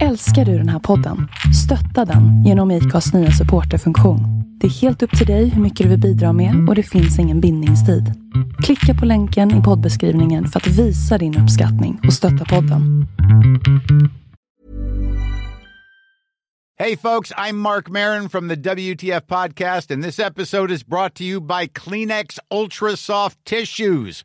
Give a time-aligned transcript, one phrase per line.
[0.00, 1.28] Älskar du den här podden?
[1.64, 4.20] Stötta den genom IKAs nya supporterfunktion.
[4.60, 7.18] Det är helt upp till dig hur mycket du vill bidra med och det finns
[7.18, 8.04] ingen bindningstid.
[8.62, 13.06] Klicka på länken i poddbeskrivningen för att visa din uppskattning och stötta podden.
[16.78, 21.24] Hej, folks, I'm Mark Marin from the WTF Podcast, and this episode is brought to
[21.24, 24.24] you by Kleenex Ultra Soft Tissues,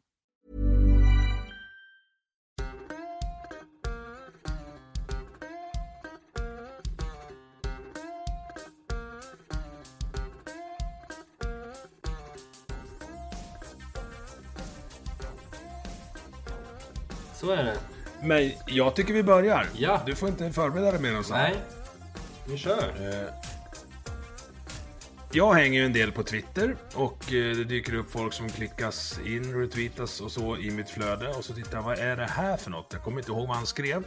[17.41, 17.77] Så är det.
[18.23, 19.67] Men jag tycker vi börjar.
[19.77, 20.01] Ja.
[20.05, 21.33] Du får inte förbereda dig mer än så.
[21.33, 21.55] Nej.
[22.47, 22.93] Vi kör.
[22.99, 23.33] Eh,
[25.33, 29.19] Jag hänger ju en del på Twitter och eh, det dyker upp folk som klickas
[29.25, 31.27] in, retweetas och så i mitt flöde.
[31.29, 32.87] Och så tittar jag, vad är det här för något?
[32.93, 34.03] Jag kommer inte ihåg vad han skrev.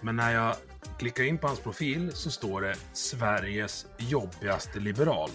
[0.00, 0.56] Men när jag
[0.98, 5.30] klickar in på hans profil så står det Sveriges jobbigaste liberal.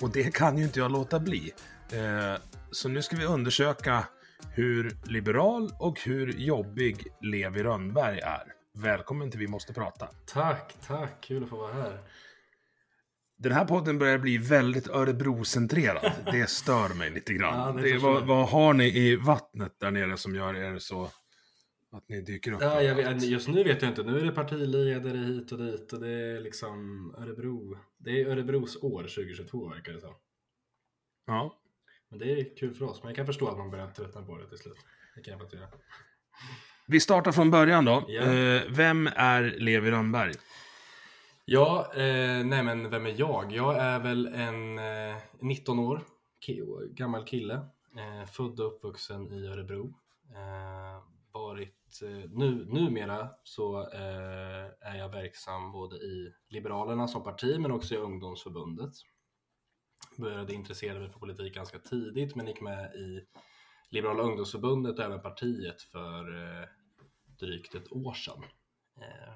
[0.00, 1.52] Och det kan ju inte jag låta bli.
[1.92, 4.04] Eh, Så nu ska vi undersöka
[4.50, 8.52] hur liberal och hur jobbig Levi Rönnberg är.
[8.74, 10.08] Välkommen till Vi måste prata.
[10.26, 11.20] Tack, tack.
[11.20, 11.98] Kul att få vara här.
[13.38, 16.12] Den här podden börjar bli väldigt Örebro-centrerad.
[16.32, 17.76] Det stör mig lite grann.
[17.76, 21.04] Ja, det förstår vad, vad har ni i vattnet där nere som gör er så
[21.92, 22.62] att ni dyker upp?
[22.62, 24.02] Ja, jag vet, just nu vet jag inte.
[24.02, 27.78] Nu är det partiledare hit och dit och det är liksom Örebro.
[27.98, 30.14] Det är Örebros år 2022 verkar det som.
[31.26, 31.61] Ja.
[32.12, 33.02] Men det är kul för oss.
[33.02, 34.76] Men jag kan förstå att man börjar tröttna på det till slut.
[35.14, 35.66] Det kan jag göra.
[36.86, 38.10] Vi startar från början då.
[38.10, 40.34] Eh, vem är Levi Rönnberg?
[41.44, 43.52] Ja, eh, nej men vem är jag?
[43.52, 46.00] Jag är väl en eh, 19 år
[46.90, 47.54] gammal kille.
[47.96, 49.94] Eh, född och uppvuxen i Örebro.
[50.34, 57.60] Eh, varit, eh, nu, numera så eh, är jag verksam både i Liberalerna som parti
[57.60, 58.92] men också i ungdomsförbundet.
[60.16, 63.26] Började intressera mig för politik ganska tidigt men gick med i
[63.90, 66.68] Liberala ungdomsförbundet och även partiet för eh,
[67.24, 68.44] drygt ett år sedan.
[69.00, 69.34] Eh,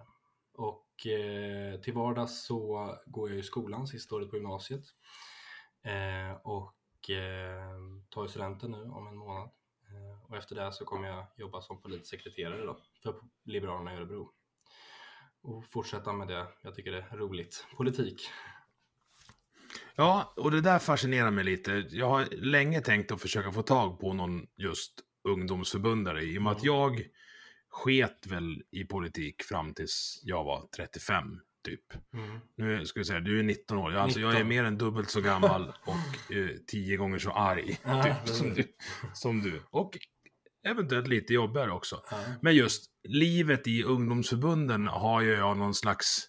[0.53, 4.85] och eh, till vardags så går jag i skolan, sista året på gymnasiet.
[5.83, 7.77] Eh, och eh,
[8.11, 9.51] tar studenten nu om en månad.
[9.89, 13.97] Eh, och efter det så kommer jag jobba som politisk sekreterare då, för Liberalerna i
[13.97, 14.33] Örebro.
[15.43, 18.21] Och fortsätta med det jag tycker det är roligt, politik.
[19.97, 21.85] Ja, och det där fascinerar mig lite.
[21.91, 24.93] Jag har länge tänkt att försöka få tag på någon just
[25.29, 27.07] ungdomsförbundare i och med att jag
[27.71, 32.15] sket väl i politik fram tills jag var 35 typ.
[32.15, 32.41] Mm.
[32.57, 33.95] Nu ska vi säga, du är 19 år.
[33.95, 34.49] Alltså, jag är 19.
[34.49, 38.65] mer än dubbelt så gammal och eh, tio gånger så arg typ, som, du,
[39.15, 39.63] som du.
[39.71, 39.99] Och
[40.67, 42.03] eventuellt lite jobbigare också.
[42.41, 46.29] Men just livet i ungdomsförbunden har ju jag någon slags...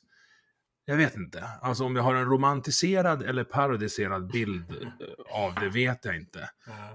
[0.89, 1.49] Jag vet inte.
[1.61, 4.65] Alltså om jag har en romantiserad eller parodiserad bild
[5.31, 6.49] av det vet jag inte.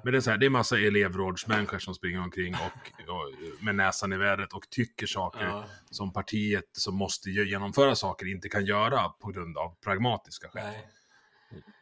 [0.05, 3.75] Men det är så här, det är massa elevrådsmänniskor som springer omkring och, och med
[3.75, 5.65] näsan i vädret och tycker saker Ja.
[5.91, 10.65] som partiet som måste ge- genomföra saker inte kan göra på grund av pragmatiska skäl.
[10.65, 10.89] Nej.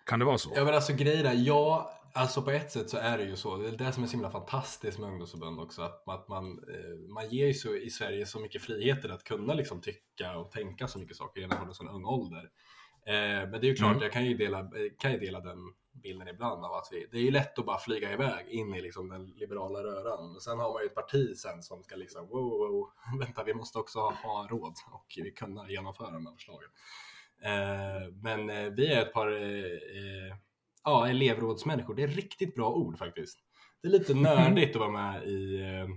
[0.07, 0.53] Kan det vara så?
[0.57, 3.57] Ja men alltså grejen är, ja, alltså på ett sätt så är det ju så.
[3.57, 5.83] Det är det som är så himla fantastiskt med ungdomsförbund också.
[5.83, 9.55] Att, att man, eh, man ger ju så, i Sverige så mycket friheter att kunna
[9.55, 12.51] liksom tycka och tänka så mycket saker redan från en sån ung ålder.
[13.07, 14.03] Eh, men det är ju klart, Mm.
[14.03, 14.67] jag kan ju, dela, eh,
[14.99, 15.59] kan ju dela den
[15.93, 18.81] bilden ibland av att vi, det är ju lätt att bara flyga iväg in i
[18.81, 20.33] liksom den liberala röran.
[20.33, 22.91] Men sen har man ju ett parti sen som ska liksom, wow, wow,
[23.21, 26.71] vänta, vi måste också ha råd och kunna genomföra de här förslagen.
[28.23, 29.31] Men vi är ett par
[30.85, 31.95] ja, elevrådsmänniskor.
[31.95, 33.39] Det är riktigt bra ord faktiskt.
[33.83, 35.89] Det är lite nördigt att vara med i, eh,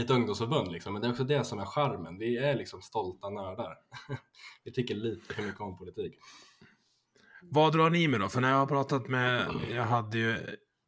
[0.00, 0.92] i ett ungdomsförbund liksom.
[0.92, 2.18] men det är också det som är charmen.
[2.18, 3.76] Vi är liksom stolta nördar.
[4.64, 6.14] vi tycker lite för mycket om politik.
[7.42, 8.28] Vad drar ni med då?
[8.28, 10.36] För när jag har pratat med, jag hade ju,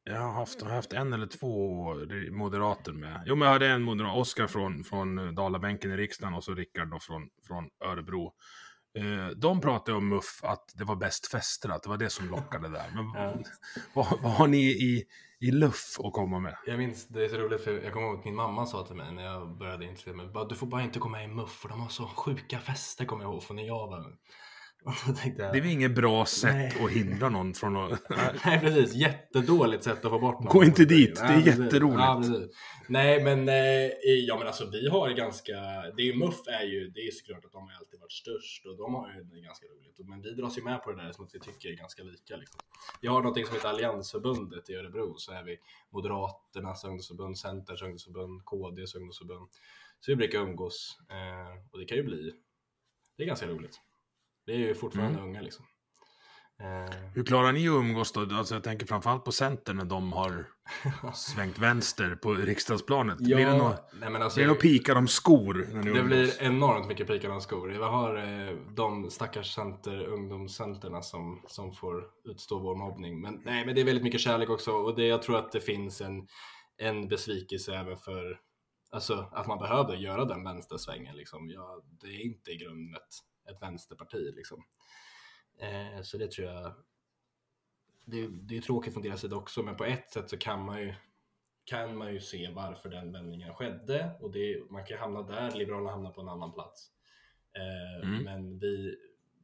[0.04, 1.84] jag har haft, har haft en eller två
[2.30, 3.22] moderater med.
[3.26, 6.90] Jo, men jag hade en moderat, Oskar från, från Dalabänken i riksdagen och så Rickard
[6.90, 8.32] då från, från Örebro.
[8.96, 12.28] Eh, De pratade om MUF, att det var bäst fester, att det var det som
[12.28, 12.90] lockade där.
[12.94, 13.34] Men Ja.
[13.94, 15.04] vad, vad har ni i,
[15.40, 16.56] i luff att komma med?
[16.66, 18.96] Jag minns, det är så roligt för jag kommer ihåg att min mamma sa till
[18.96, 20.26] mig när jag började intressera mig.
[20.26, 23.04] "Bara, Du får bara inte komma med i MUF för de har så sjuka fester
[23.04, 24.45] kommer jag ihåg från när jag var ung." tänkte jag,
[25.36, 26.84] Det är väl inget bra sätt Nej.
[26.84, 28.02] att hindra någon från att...
[28.44, 30.52] Nej precis, jättedåligt sätt att få bort någon.
[30.52, 31.58] Gå inte dit, det är precis.
[31.58, 31.98] jätteroligt.
[31.98, 32.22] Ja.
[32.88, 35.52] Nej men, eh, ja men alltså vi har ganska,
[35.96, 38.66] det är ju MUF är ju, det är såklart att de har alltid varit störst
[38.66, 40.08] och de har ju ganska roligt.
[40.08, 42.36] Men vi dras ju med på det där som att vi tycker är ganska lika.
[42.36, 42.60] Liksom.
[43.00, 45.58] Vi har någonting som heter Alliansförbundet i Örebro, så är vi
[45.90, 49.48] Moderaternas ungdomsförbund, Centerns ungdomsförbund, KDs ungdomsförbund.
[50.00, 52.32] Så vi brukar umgås eh, och det kan ju bli,
[53.16, 53.80] det är ganska roligt.
[54.46, 55.24] Vi är ju fortfarande Mm.
[55.30, 55.64] unga liksom.
[56.60, 58.20] Eh, Hur klarar ni att umgås då?
[58.20, 60.46] Alltså jag tänker framförallt på Centern när de har
[61.14, 63.18] svängt vänster på riksdagsplanet.
[63.18, 66.06] blir det alltså, blir det något pika om skor när ni Det umgås?
[66.06, 67.68] blir enormt mycket pikar om skor.
[67.68, 73.20] Vi har eh, de stackars center, ungdomscenterna som, som får utstå vår mobbning.
[73.20, 75.60] Men, nej, men det är väldigt mycket kärlek också och det, jag tror att det
[75.60, 76.26] finns en,
[76.78, 78.40] en besvikelse även för
[78.90, 81.16] alltså, att man behövde göra den vänstersvängen.
[81.16, 81.50] Liksom.
[81.50, 83.14] Ja, det är inte i grunden ett,
[83.50, 84.32] ett vänsterparti.
[84.34, 84.64] Liksom.
[85.58, 86.74] Eh, så det tror jag
[88.04, 90.80] det, det är tråkigt från deras sida också, men på ett sätt så kan man
[90.80, 90.94] ju
[91.64, 95.90] kan man ju se varför den vändningen skedde och det, man kan hamna där, Liberalerna
[95.90, 96.90] hamnar på en annan plats.
[97.52, 98.24] Eh, Mm.
[98.24, 98.96] Men vi,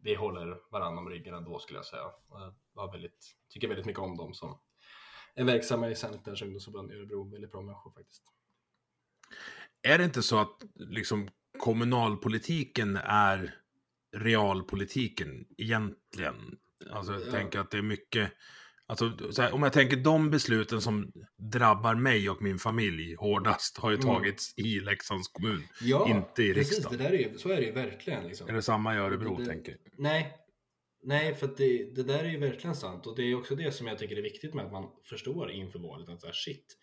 [0.02, 2.02] vi håller varandra om ryggen ändå skulle jag säga.
[2.30, 4.58] Jag var väldigt, tycker väldigt mycket om dem som
[5.34, 7.30] är verksamma i Centerns ungdomsförbund i Örebro.
[7.30, 8.22] Väldigt bra människor faktiskt.
[9.82, 11.28] Är det inte så att liksom
[11.58, 13.61] kommunalpolitiken är
[14.16, 16.34] realpolitiken egentligen?
[16.90, 17.30] Alltså jag Ja.
[17.30, 18.32] tänker att det är mycket...
[18.86, 21.12] Alltså, så här, om jag tänker de besluten som
[21.52, 24.06] drabbar mig och min familj hårdast har ju Mm.
[24.06, 25.62] tagits i Leksands kommun.
[25.80, 26.72] Ja, Inte i precis.
[26.76, 26.98] riksdagen.
[26.98, 28.24] Det där är ju, så är det ju verkligen.
[28.26, 28.48] Liksom.
[28.48, 29.78] Är det samma i Örebro, Det- tänker jag?
[29.98, 30.32] Nej,
[31.02, 33.86] nej för det, det där är ju verkligen sant och det är också det som
[33.86, 36.76] jag tycker är viktigt med att man förstår inför valet att så här, shit,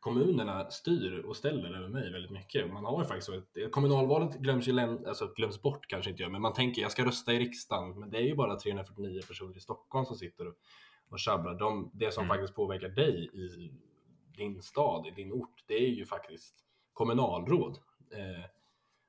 [0.00, 2.72] kommunerna styr och ställer över mig väldigt mycket.
[2.72, 6.42] Man har ju faktiskt ett, kommunalvalet glöms ju alltså glöms bort kanske inte gör, men
[6.42, 9.60] man tänker jag ska rösta i riksdagen, men det är ju bara 349 personer i
[9.60, 10.54] Stockholm som sitter och,
[11.10, 11.54] och tjabblar.
[11.54, 12.36] De, det som Mm.
[12.36, 13.70] faktiskt påverkar dig i
[14.36, 16.54] din stad, i din ort, det är ju faktiskt
[16.92, 17.78] kommunalråd.
[18.12, 18.44] Eh,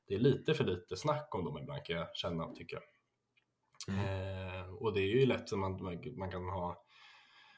[0.08, 2.84] det är lite för lite snack om dem ibland kan jag känna, tycker jag.
[3.88, 6.84] Eh, och det är ju lätt som man, man, man kan ha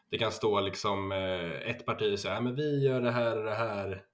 [0.09, 3.55] det kan stå liksom eh, ett parti säga men vi gör det här och det
[3.55, 4.05] här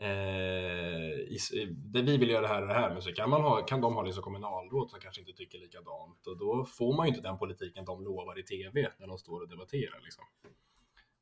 [0.00, 1.38] eh, i,
[1.70, 3.80] det vi vill göra det här och det här men så kan, man ha, kan
[3.80, 7.28] de ha liksom kommunalråd som kanske inte tycker likadant och då får man ju inte
[7.28, 10.24] den politiken de lovar i tv när de står och debatterar liksom.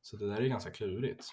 [0.03, 1.25] Så det där är ganska klurigt.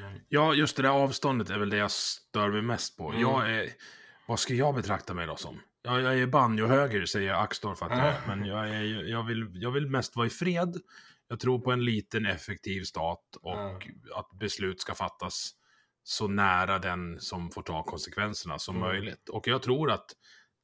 [0.00, 3.08] Men, Ja, just det där avståndet är väl det jag stör mig mest på.
[3.08, 3.20] Mm.
[3.20, 3.70] Jag är...
[4.26, 5.60] Vad ska jag betrakta mig då som?
[5.82, 8.20] Ja, jag är banjohöger, säger Axdorff att jag är.
[8.26, 10.76] Men jag, är, jag, vill, jag vill mest vara i fred.
[11.28, 13.80] Jag tror på en liten effektiv stat och Ja.
[14.14, 15.50] att beslut ska fattas
[16.02, 18.88] så nära den som får ta konsekvenserna som Mm.
[18.88, 19.28] möjligt.
[19.28, 20.06] Och jag tror att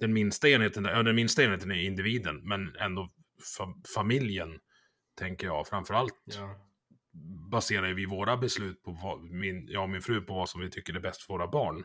[0.01, 3.11] den minsta enheten, ja, den minsta enheten är individen, men ändå
[3.59, 4.59] fa- familjen,
[5.19, 6.55] tänker jag, framförallt ja.
[7.51, 10.71] baserar vi våra beslut på vad, min, jag och min fru på vad som vi
[10.71, 11.85] tycker är bäst för våra barn.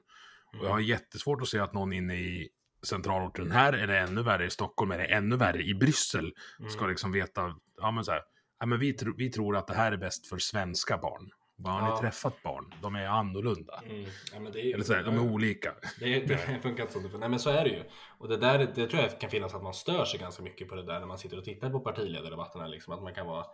[0.59, 2.49] Och jag har jättesvårt att se att någon inne i
[2.87, 6.71] centralorten här är det ännu värre, i Stockholm är det ännu värre, i Bryssel Mm.
[6.71, 8.21] ska liksom veta, ja men så här,
[8.59, 11.29] ja, men vi, tro, vi tror att det här är bäst för svenska barn.
[11.65, 11.93] Har Ja.
[11.95, 12.73] ni träffat barn?
[12.81, 13.81] De är annorlunda.
[13.89, 14.05] Mm.
[14.33, 15.73] Ja, är, Eller så här, de är olika.
[15.99, 17.17] Det, det funkar inte funkar.
[17.17, 17.83] Nej men så är det ju.
[18.17, 20.75] Och det där det tror jag kan finnas att man stör sig ganska mycket på
[20.75, 22.67] det där när man sitter och tittar på partiledardebatterna.
[22.67, 23.45] Liksom, att man kan vara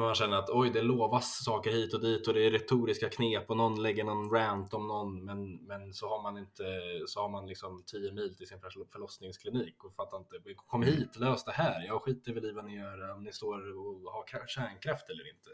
[0.00, 3.50] man känner att oj, det lovas saker hit och dit och det är retoriska knep
[3.50, 6.64] och någon lägger någon rant om någon, men, men så har man inte,
[7.06, 8.60] så har man liksom 10 mil till sin
[8.92, 10.36] förlossningsklinik och fattar inte.
[10.56, 11.86] Kom hit, lös det här.
[11.86, 15.50] Jag skiter väl i vad ni gör, om ni står och har kärnkraft eller inte.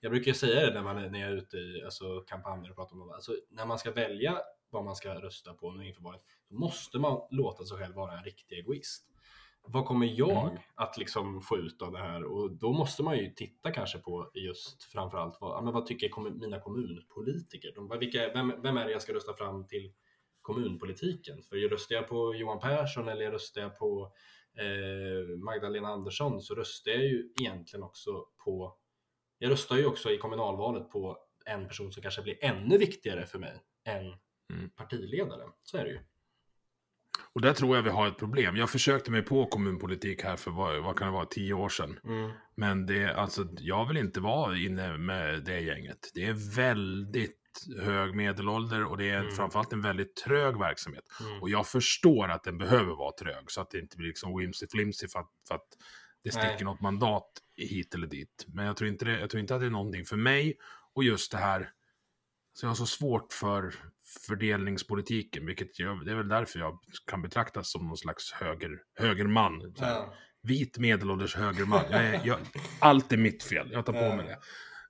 [0.00, 2.76] Jag brukar säga det när, man, är- när jag är ute i alltså, kampanjer och
[2.76, 3.14] pratar om det.
[3.14, 4.38] Alltså, när man ska välja
[4.70, 8.18] vad man ska rösta på nu inför valet, då måste man låta sig själv vara
[8.18, 9.04] en riktig egoist.
[9.68, 10.62] Vad kommer jag Mm.
[10.74, 12.24] att liksom få ut av det här?
[12.24, 16.38] Och då måste man ju titta kanske på just framförallt vad, men vad tycker kommun,
[16.38, 17.72] mina kommunpolitiker?
[17.74, 19.92] De, vilka, vem, vem är det jag ska rösta fram till
[20.42, 21.42] kommunpolitiken?
[21.42, 24.12] För röstar jag på Johan Persson eller röstar jag på
[24.58, 28.76] eh, Magdalena Andersson så röstar jag ju egentligen också på
[29.38, 33.38] jag röstar ju också i kommunalvalet på en person som kanske blir ännu viktigare för
[33.38, 34.14] mig än
[34.52, 34.70] Mm.
[34.70, 35.50] partiledaren.
[35.62, 35.98] Så är det ju.
[37.36, 38.56] Och där tror jag vi har ett problem.
[38.56, 41.98] Jag försökte mig på kommunpolitik här för vad, vad kan det vara, tio år sedan.
[42.54, 46.10] Men det, alltså, jag vill inte vara inne med det gänget.
[46.14, 47.36] Det är väldigt
[47.82, 49.30] hög medelålder och det är Mm.
[49.30, 51.04] framförallt en väldigt trög verksamhet.
[51.20, 51.42] Mm.
[51.42, 55.08] Och jag förstår att den behöver vara trög så att det inte blir liksom whimsy-flimsy
[55.08, 55.68] för att, för att
[56.24, 56.64] det sticker Nej.
[56.64, 58.44] något mandat hit eller dit.
[58.48, 60.56] Men jag tror, inte det, jag tror inte att det är någonting för mig.
[60.94, 61.70] Och just det här,
[62.54, 63.74] så jag har så svårt för,
[64.18, 66.78] fördelningspolitiken, vilket jag, det är väl därför jag
[67.10, 69.74] kan betraktas som någon slags höger, högerman.
[69.76, 70.04] Så här.
[70.42, 71.84] Vit medelålders högerman.
[71.90, 72.38] Jag är, jag,
[72.80, 74.38] allt är mitt fel, jag tar på mig det.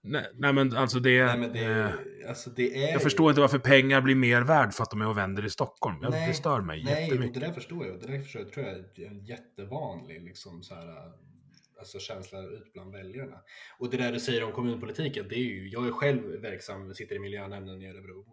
[0.09, 1.25] Nej, nej men alltså det...
[1.25, 4.75] Nej, men det, eh, alltså det är jag förstår inte varför pengar blir mer värd
[4.75, 5.99] för att de är och vänder i Stockholm.
[6.03, 7.41] Jag, Nej, det stör mig Nej, jättemycket.
[7.41, 8.01] det där förstår jag.
[8.01, 10.89] Det där förstår jag, tror jag är en jättevanlig liksom, så här,
[11.79, 13.37] alltså, känsla ut bland väljarna.
[13.79, 17.17] Och det där du säger om kommunpolitiken, det är ju, jag är själv verksam, sitter
[17.17, 18.25] i miljönämnden i Örebro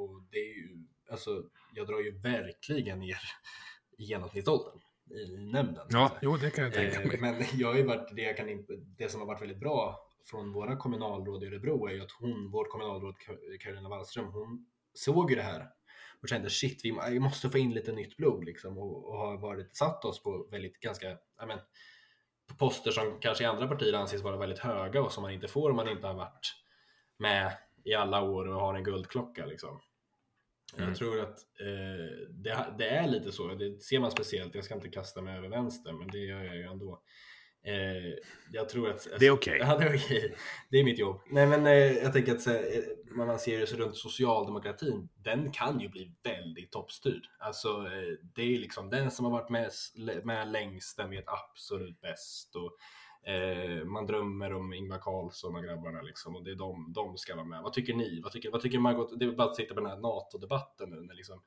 [0.00, 1.42] och, det är ju, alltså,
[1.74, 3.18] jag drar ju verkligen ner
[3.98, 4.80] i genomsnittsåldern
[5.10, 5.86] i nämnden.
[5.90, 7.20] Ja, jo, det kan jag tänka Eh, mig.
[7.20, 8.66] Men jag har varit, det, jag kan,
[8.98, 12.50] det som har varit väldigt bra från våra kommunalråd i Örebro är ju att hon,
[12.50, 15.68] vårt kommunalråd Ka- Karolina Wallström, hon såg ju det här
[16.22, 19.76] och kände shit, vi måste få in lite nytt blod liksom och, och har varit,
[19.76, 21.58] satt oss på väldigt ganska, men,
[22.48, 25.48] på poster som kanske i andra partier anses vara väldigt höga och som man inte
[25.48, 26.54] får om man inte har varit
[27.18, 27.52] med
[27.84, 29.80] i alla år och har en guldklocka liksom.
[30.76, 30.88] Mm.
[30.88, 34.74] Jag tror att eh, det, det är lite så, det ser man speciellt, jag ska
[34.74, 37.02] inte kasta mig över vänster men det gör jag ju ändå.
[37.64, 38.14] Eh,
[38.52, 39.08] jag tror att...
[39.18, 39.58] Det är okej.
[39.60, 40.36] Ja, det är okej.
[40.70, 41.20] Det är mitt jobb.
[41.30, 42.54] Nej men eh, jag tänker att eh,
[43.16, 47.22] när man ser det så runt socialdemokratin, den kan ju bli väldigt toppstyrd.
[47.38, 49.70] Alltså eh, det är liksom den som har varit med,
[50.24, 52.56] med längst, den vet absolut bäst.
[52.56, 52.76] Och,
[53.26, 57.34] Eh, man drömmer om Ingvar Carlsson och grabbarna liksom och det är de, de ska
[57.36, 57.62] vara med.
[57.62, 58.20] Vad tycker ni?
[58.22, 59.18] Vad tycker, vad tycker Margot?
[59.18, 61.00] Det är bara att sitta på den här NATO-debatten nu.
[61.00, 61.42] När liksom,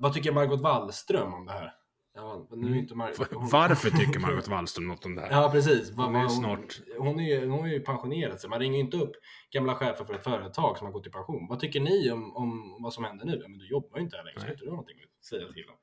[0.00, 1.74] vad tycker Margot Wallström om det här?
[2.14, 5.30] Ja, nu är inte Mar- hon- Varför tycker Margot Wallström något om det här?
[5.42, 5.92] Ja, precis.
[5.96, 8.50] Hon är snart- Hon, är ju, hon har ju pensionerat sig.
[8.50, 9.12] Man ringer ju inte upp
[9.52, 11.46] gamla chefer för ett företag som har gått i pension.
[11.48, 13.38] Vad tycker ni om, om vad som händer nu?
[13.42, 15.52] Ja, men du jobbar ju inte här längre, så inte du har någonting att säga
[15.52, 15.76] till om.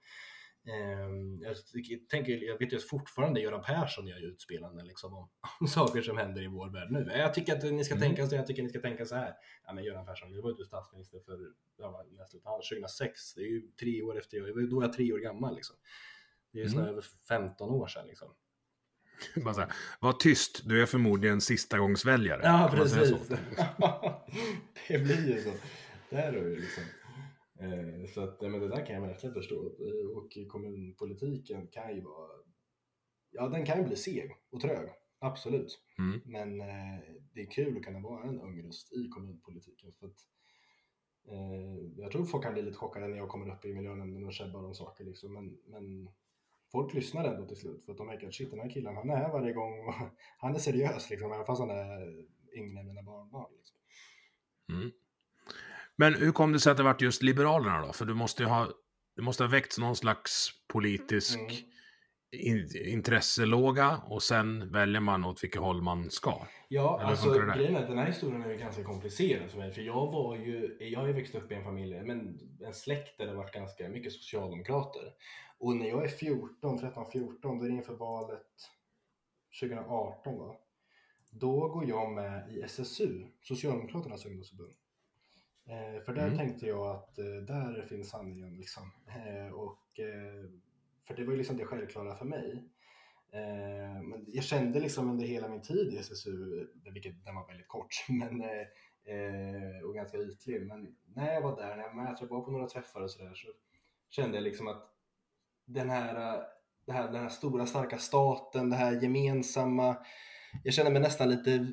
[0.73, 1.55] Ehm, jag,
[2.09, 6.17] tänker, jag vet ju att fortfarande Göran Persson gör utspelanden liksom om, om saker som
[6.17, 7.11] händer i vår värld nu.
[7.17, 8.07] Jag tycker att ni ska Mm.
[8.07, 9.33] tänka så, jag tycker ni ska tänka så här.
[9.65, 11.39] Ja, men Göran Persson, du var ju inte statsminister för
[11.77, 12.05] ja,
[12.43, 12.61] han?
[12.61, 15.55] 2006, det är ju tre år efter jag, det var då jag tre år gammal
[15.55, 15.75] liksom.
[16.51, 16.91] Det är ju snart Mm.
[16.93, 18.27] över 15 år sedan liksom.
[19.43, 22.41] Bara så här, var tyst, du är förmodligen sista gångs väljare.
[22.43, 23.27] Ja, precis.
[24.87, 25.51] det blir ju så.
[26.09, 26.83] Där är det liksom.
[27.59, 29.55] Eh, Så att, men det där kan jag verkligen förstå.
[29.55, 32.31] Eh, Och kommunpolitiken kan ju vara,
[33.31, 34.89] ja den kan ju bli seg och trög,
[35.19, 35.79] absolut.
[35.97, 36.21] Mm.
[36.25, 36.99] Men eh,
[37.33, 39.93] det är kul att kunna vara en ung röst i kommunpolitiken.
[39.99, 40.19] För att,
[41.95, 44.65] jag tror folk kan bli lite chockade när jag kommer upp i miljönämnden och käbblar
[44.65, 45.05] om saker.
[45.05, 45.33] Liksom.
[45.33, 46.09] Men, men
[46.71, 49.09] folk lyssnar ändå till slut för att de märker att shit, den här killen han
[49.09, 49.93] är här varje gång och
[50.37, 52.25] han är seriös liksom, även fast han är
[52.57, 53.51] yngre än mina barnbarn.
[53.57, 53.77] Liksom.
[54.71, 54.91] Mm.
[55.99, 57.93] Men hur kom det sig att det vart just Liberalerna då?
[57.93, 58.67] För du måste ju ha,
[59.15, 61.55] det måste ha väckts någon slags politisk Mm.
[62.31, 66.47] in, intresselåga och sen väljer man åt vilket håll man ska.
[66.67, 69.71] Ja, Eller alltså grejen är att den här historien är ju ganska komplicerad för mig.
[69.71, 73.17] För jag var ju, jag har ju växt upp i en familj, men en släkt
[73.17, 75.13] där det varit ganska mycket socialdemokrater.
[75.57, 78.47] Och när jag är 14, 13, 14, då är det inför valet
[79.61, 80.55] 2018 va?
[81.31, 84.73] Då går jag med i SSU, Socialdemokraternas ungdomsförbund.
[85.69, 86.37] Eh, för där Mm.
[86.37, 88.91] tänkte jag att eh, där finns sanningen liksom.
[89.07, 90.49] Eh, och, eh,
[91.07, 92.63] för det var ju liksom det självklara för mig.
[93.31, 97.67] Eh, men jag kände liksom under hela min tid i SSU, vilket den var väldigt
[97.67, 102.27] kort, men, eh, och ganska ytlig, men när jag var där, när jag, när jag
[102.27, 103.47] var på några träffar och sådär, så
[104.09, 104.89] kände jag liksom att
[105.65, 106.43] den här,
[106.85, 109.97] det här, den här stora starka staten, det här gemensamma,
[110.63, 111.67] jag kände mig nästan lite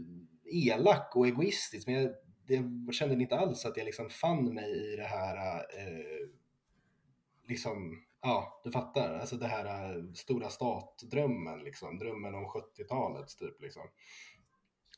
[0.44, 2.14] elak och egoistisk, men jag,
[2.46, 6.28] jag kände inte alls att jag liksom fann mig i det här eh,
[7.48, 13.62] liksom, ja, du fattar, alltså det här äh, stora statdrömmen, liksom, drömmen om 70-talet typ
[13.62, 13.82] liksom.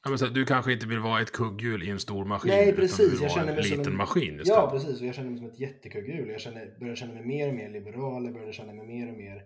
[0.05, 2.69] Ja, men så, du kanske inte vill vara ett kugghjul i en stor maskin, Nej,
[2.69, 2.97] utan precis.
[2.99, 4.47] du vill Jag vara känner en liten en- maskin istället.
[4.49, 6.29] Ja, precis, och jag kände mig som ett jättekugghjul.
[6.29, 9.17] Jag kände, började känna mig mer och mer liberal, jag började känna mig mer och
[9.19, 9.43] mer eh,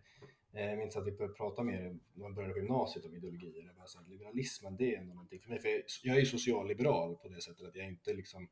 [0.53, 1.81] jag minns att vi började prata mer
[2.15, 3.67] när man började på gymnasiet om ideologier.
[3.67, 5.59] Jag bara så här, liberalismen, det är ändå någonting för mig.
[5.61, 5.69] För
[6.03, 8.49] jag, är- ju socialliberal på det sättet att jag är inte liksom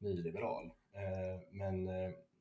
[0.00, 0.64] nyliberal.
[0.66, 1.94] Eh, men eh,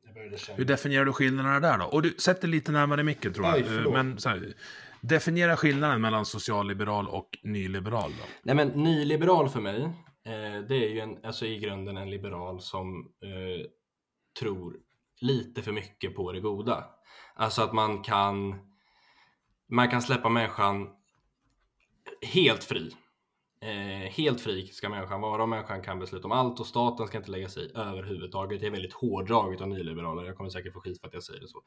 [0.05, 0.57] jag började känna...
[0.57, 1.85] Hur definierar du skillnaderna där då?
[1.85, 3.55] Och du sätter lite närmare micken tror jag.
[3.55, 3.93] Aj, Eh, förlåt.
[3.93, 4.53] Men så här,
[5.01, 8.23] definiera skillnaden mellan socialliberal och nyliberal då.
[8.43, 9.81] Nej men nyliberal för mig,
[10.25, 13.65] eh, det är ju en, alltså i grunden en liberal som eh,
[14.39, 14.77] tror
[15.21, 16.85] lite för mycket på det goda.
[17.35, 18.55] Alltså att man kan,
[19.67, 20.89] man kan släppa människan
[22.21, 22.91] helt fri.
[23.61, 27.17] Eh, helt fri ska människan vara och människan kan besluta om allt och staten ska
[27.17, 28.61] inte lägga sig i överhuvudtaget.
[28.61, 30.23] Det är väldigt hårdraget av nyliberaler.
[30.23, 31.61] Jag kommer säkert få skit för att jag säger det så.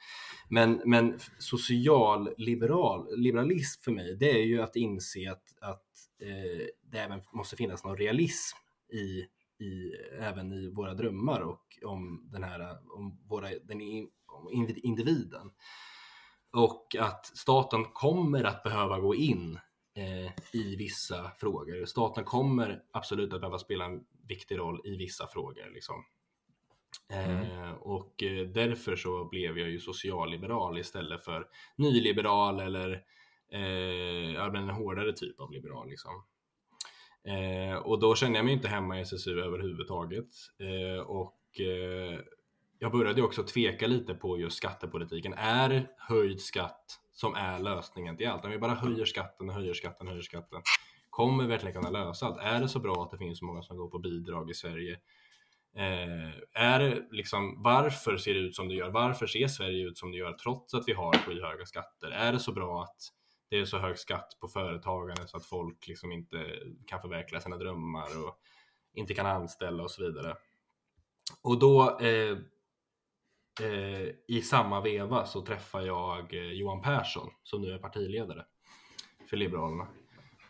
[0.49, 5.87] Men, men social liberal, liberalism för mig, det är ju att inse att, att
[6.23, 8.57] eh, det även måste finnas någon realism
[8.93, 9.26] i
[9.61, 13.81] i, även i våra drömmar och om den här, om våra, den
[14.26, 15.50] om individen.
[16.59, 19.59] Och att staten kommer att behöva gå in
[19.97, 21.85] eh, i vissa frågor.
[21.85, 25.71] Staten kommer absolut att behöva spela en viktig roll i vissa frågor.
[25.75, 26.05] Liksom.
[27.12, 27.41] Mm.
[27.41, 31.47] Eh, och eh, därför så blev jag ju socialliberal istället för
[31.77, 33.03] nyliberal eller
[33.53, 35.88] eh, en hårdare typ av liberal.
[35.88, 36.25] Liksom.
[37.25, 40.29] Eh, och då kände jag mig inte hemma i SSU överhuvudtaget.
[40.59, 42.21] Eh, och eh,
[42.78, 45.35] jag började också tveka lite på just skattepolitiken.
[45.35, 48.44] Är höjd skatt som är lösningen till allt?
[48.44, 50.62] Om vi bara höjer skatten, höjer skatten, höjer skatten.
[51.11, 52.38] Kommer vi verkligen kunna lösa allt?
[52.40, 54.99] Är det så bra att det finns så många som går på bidrag i Sverige?
[55.76, 58.90] Eh, är det liksom, varför ser det ut som det gör?
[58.90, 62.11] Varför ser Sverige ut som det gör trots att vi har skyhöga skatter?
[62.11, 63.12] Är det så bra att
[63.50, 67.56] det är så hög skatt på företagande så att folk liksom inte kan förverkliga sina
[67.56, 68.38] drömmar och
[68.94, 70.37] inte kan anställa och så vidare.
[71.42, 72.38] Och då eh,
[74.29, 78.45] i samma veva så träffar jag eh, Johan Persson som nu är partiledare
[79.31, 79.87] för Liberalerna.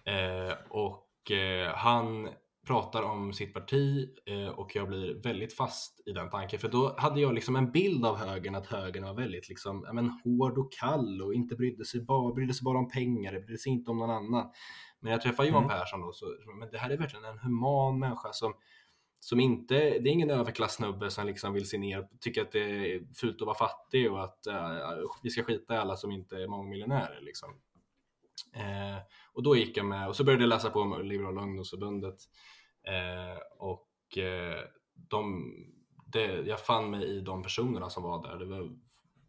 [0.05, 2.29] Eh, och eh, han
[2.69, 6.59] pratar om sitt parti eh, och jag blir väldigt fast i den tanken.
[6.59, 10.09] För då hade jag liksom en bild av högern, att högern var väldigt liksom, men,
[10.09, 13.73] hård och kall och inte brydde sig bara, brydde sig bara om pengar, brydde sig
[13.73, 14.51] inte om någon annan.
[15.01, 15.79] Men jag träffar Johan mm.
[15.79, 16.27] Persson då, så
[16.61, 18.55] men det här är verkligen en human människa som,
[19.21, 23.15] som inte, det är ingen överklassnubbe som liksom vill se ner, tycker att det är
[23.15, 26.47] fult att vara fattig och att uh, vi ska skita i alla som inte är
[26.47, 27.21] mångmiljonärer.
[27.21, 27.55] Liksom.
[28.55, 28.99] Eh,
[29.33, 32.19] och då gick jag med och så började jag läsa på om Liberala ungdomsförbundet
[32.89, 35.53] Eh, och eh, de,
[36.07, 38.37] det, jag fann mig i de personerna som var där.
[38.37, 38.71] Det var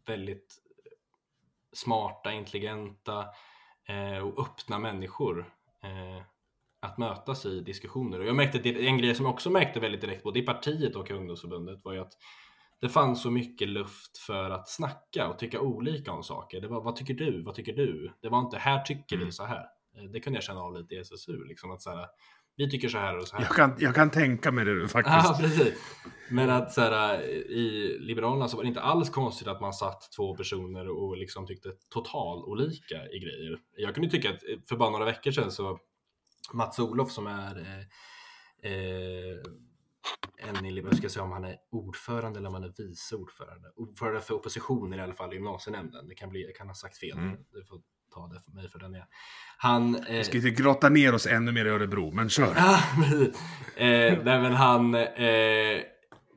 [0.06, 0.62] väldigt
[1.72, 3.26] smarta, intelligenta
[3.88, 6.22] eh, och öppna människor eh,
[6.82, 8.20] att mötas i diskussioner.
[8.20, 10.96] Och jag märkte det, en grej som jag också märkte väldigt direkt både i partiet
[10.96, 12.12] och i ungdomsförbundet var ju att
[12.80, 16.60] det fanns så mycket luft för att snacka och tycka olika om saker.
[16.60, 17.42] Det var vad tycker du?
[17.42, 18.12] Vad tycker du?
[18.22, 19.32] Det var inte här tycker vi mm.
[19.32, 19.64] så här.
[19.96, 21.44] Eh, det kunde jag känna av lite i SSU.
[21.44, 22.06] Liksom att så här,
[22.56, 23.42] vi tycker så här och så här.
[23.42, 25.16] Jag kan, jag kan tänka mig det faktiskt.
[25.24, 25.74] Ja, precis.
[26.30, 30.12] Men att så här, i Liberalerna så var det inte alls konstigt att man satt
[30.16, 33.58] två personer och liksom tyckte total olika i grejer.
[33.76, 35.78] Jag kunde tycka att för bara några veckor sedan så
[36.52, 39.38] Mats Olof som är eh, eh,
[40.36, 43.16] en i Liberalerna, ska jag säga om han är ordförande eller om han är vice
[43.16, 43.68] ordförande.
[43.76, 46.08] Ordförande för oppositionen i alla fall i gymnasienämnden.
[46.08, 47.18] Det kan bli, jag kan ha sagt fel.
[47.18, 47.30] Mm.
[47.30, 47.80] Det får
[48.14, 49.06] ta det för mig för den är.
[49.58, 49.94] Han...
[49.96, 50.16] Eh...
[50.16, 52.56] Vi ska inte grotta ner oss ännu mer i Örebro, men kör.
[53.76, 54.94] eh, nej, men han...
[54.94, 55.80] Eh,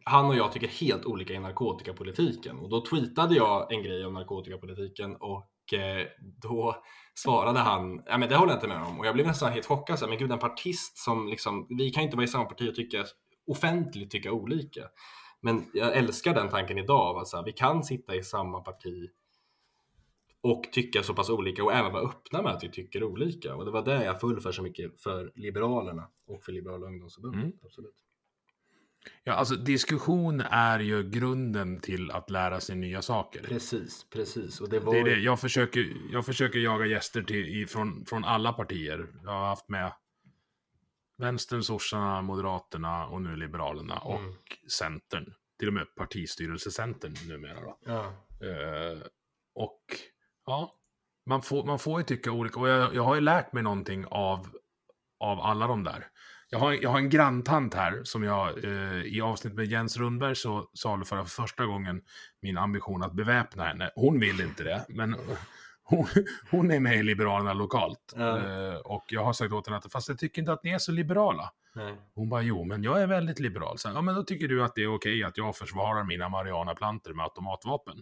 [0.05, 4.13] han och jag tycker helt olika i narkotikapolitiken och då tweetade jag en grej om
[4.13, 6.75] narkotikapolitiken och eh, då
[7.15, 9.65] svarade han, ja men det håller jag inte med om och jag blev nästan helt
[9.65, 12.69] chockad, så, men gud en partist som liksom, vi kan inte vara i samma parti
[12.69, 13.05] och tycka
[13.47, 14.81] offentligt tycka olika.
[15.41, 19.09] Men jag älskar den tanken idag, alltså, vi kan sitta i samma parti
[20.41, 23.55] och tycka så pass olika och även vara öppna med att vi tycker olika.
[23.55, 27.43] Och det var det jag föll för så mycket för Liberalerna och för Liberala ungdomsförbundet.
[27.43, 27.57] Mm.
[27.63, 27.95] Absolut.
[29.23, 33.43] Ja, alltså diskussion är ju grunden till att lära sig nya saker.
[33.43, 34.61] Precis, precis.
[34.61, 34.93] Och det, var...
[34.93, 35.19] det är det.
[35.19, 39.07] Jag, försöker, jag försöker jaga gäster till, från, från alla partier.
[39.23, 39.93] Jag har haft med
[41.17, 44.33] Vänstern, sossarna, Moderaterna och nu Liberalerna och mm.
[44.67, 45.33] Centern.
[45.59, 47.61] Till och med partistyrelsecentern numera.
[47.61, 47.77] Då.
[47.85, 48.13] Ja.
[48.43, 49.03] Uh,
[49.55, 49.81] och
[50.45, 50.75] Ja,
[51.25, 52.59] man får, man får ju tycka olika.
[52.59, 54.47] Och jag, jag har ju lärt mig någonting av,
[55.19, 56.07] av alla de där.
[56.53, 60.35] Jag har, jag har en granntant här som jag eh, i avsnitt med Jens Rundberg
[60.35, 62.01] så saluförde för första gången
[62.41, 63.91] min ambition att beväpna henne.
[63.95, 65.15] Hon vill inte det, men
[65.83, 66.07] hon,
[66.51, 68.13] hon är med i Liberalerna lokalt.
[68.15, 68.37] Ja.
[68.37, 70.77] Eh, och jag har sagt åt henne att fast jag tycker inte att ni är
[70.77, 71.51] så liberala.
[71.75, 71.95] Nej.
[72.15, 73.77] Hon bara, jo, men jag är väldigt liberal.
[73.77, 77.13] Så, ja, men då tycker du att det är okej att jag försvarar mina marijuanaplantor
[77.13, 77.95] med automatvapen.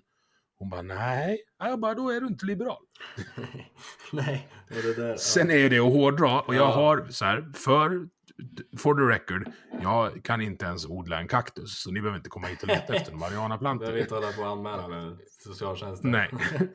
[0.60, 1.44] Hon bara, nej.
[1.60, 2.84] Jag bara, då är du inte liberal.
[4.12, 6.42] nej, det där, Sen är det att hårdra.
[6.42, 8.08] Och jag har så här, för,
[8.77, 9.51] for the record,
[9.82, 11.82] jag kan inte ens odla en kaktus.
[11.82, 13.86] Så ni behöver inte komma hit och leta efter marijuanaplantor.
[13.86, 16.12] Behöver inte hålla på och anmäla socialtjänsten.
[16.12, 16.30] Nej.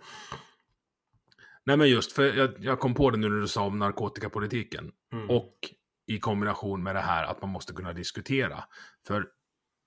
[1.65, 4.93] Nej men just, för jag, jag, kom på det nu när du sa om narkotikapolitiken.
[5.13, 5.31] Mm.
[5.31, 5.55] Och
[6.07, 8.65] i kombination med det här att man måste kunna diskutera.
[9.07, 9.27] För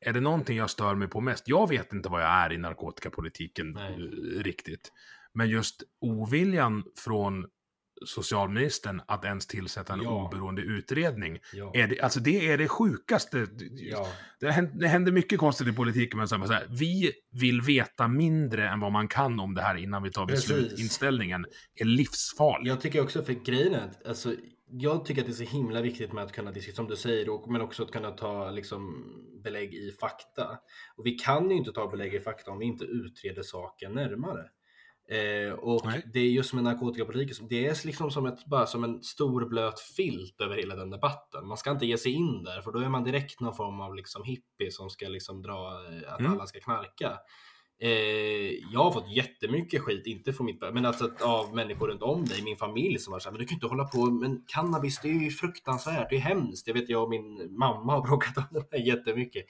[0.05, 1.47] är det någonting jag stör mig på mest?
[1.47, 3.93] Jag vet inte vad jag är i narkotikapolitiken Nej.
[3.93, 4.91] Eh, riktigt.
[5.33, 7.47] Men just oviljan från
[8.05, 10.25] socialministern att ens tillsätta en ja.
[10.25, 11.39] oberoende utredning.
[11.53, 11.71] Ja.
[11.73, 13.47] Är det, alltså det är det sjukaste.
[13.71, 14.07] Ja.
[14.39, 18.69] Det, händer, det händer mycket konstigt i politiken, men så här, vi vill veta mindre
[18.69, 20.63] än vad man kan om det här innan vi tar beslut.
[20.63, 20.79] Precis.
[20.79, 22.71] Inställningen är livsfarlig.
[22.71, 24.35] Jag tycker också, för grejen är att alltså,
[24.71, 27.29] jag tycker att det är så himla viktigt med att kunna diskutera, som du säger,
[27.29, 29.05] och, men också att kunna ta liksom,
[29.43, 30.57] belägg i fakta.
[30.95, 34.49] Och vi kan ju inte ta belägg i fakta om vi inte utreder saken närmare.
[35.11, 36.01] Eh, och Nej.
[36.13, 39.79] det är just med narkotikapolitiken, det är liksom som, ett, bara som en stor blöt
[39.79, 41.47] filt över hela den debatten.
[41.47, 43.95] Man ska inte ge sig in där, för då är man direkt någon form av
[43.95, 46.31] liksom hippie som ska liksom dra eh, att Mm.
[46.31, 47.17] alla ska knarka.
[47.81, 47.89] Eh,
[48.73, 52.21] jag har fått jättemycket skit, inte från mitt men alltså att- av människor runt om
[52.21, 55.09] mig, min familj som var såhär, men du kan inte hålla på, men cannabis det
[55.09, 56.67] är ju fruktansvärt, det är hemskt.
[56.67, 59.45] Jag vet jag och min mamma har bråkat om det här jättemycket.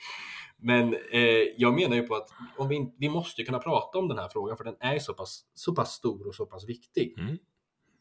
[0.62, 1.22] Men eh,
[1.58, 4.58] jag menar ju på att om vi, vi måste kunna prata om den här frågan
[4.58, 7.20] för den är ju så pass, så pass stor och så pass viktig.
[7.20, 7.32] Mm.
[7.32, 7.99] Eh, och kan vi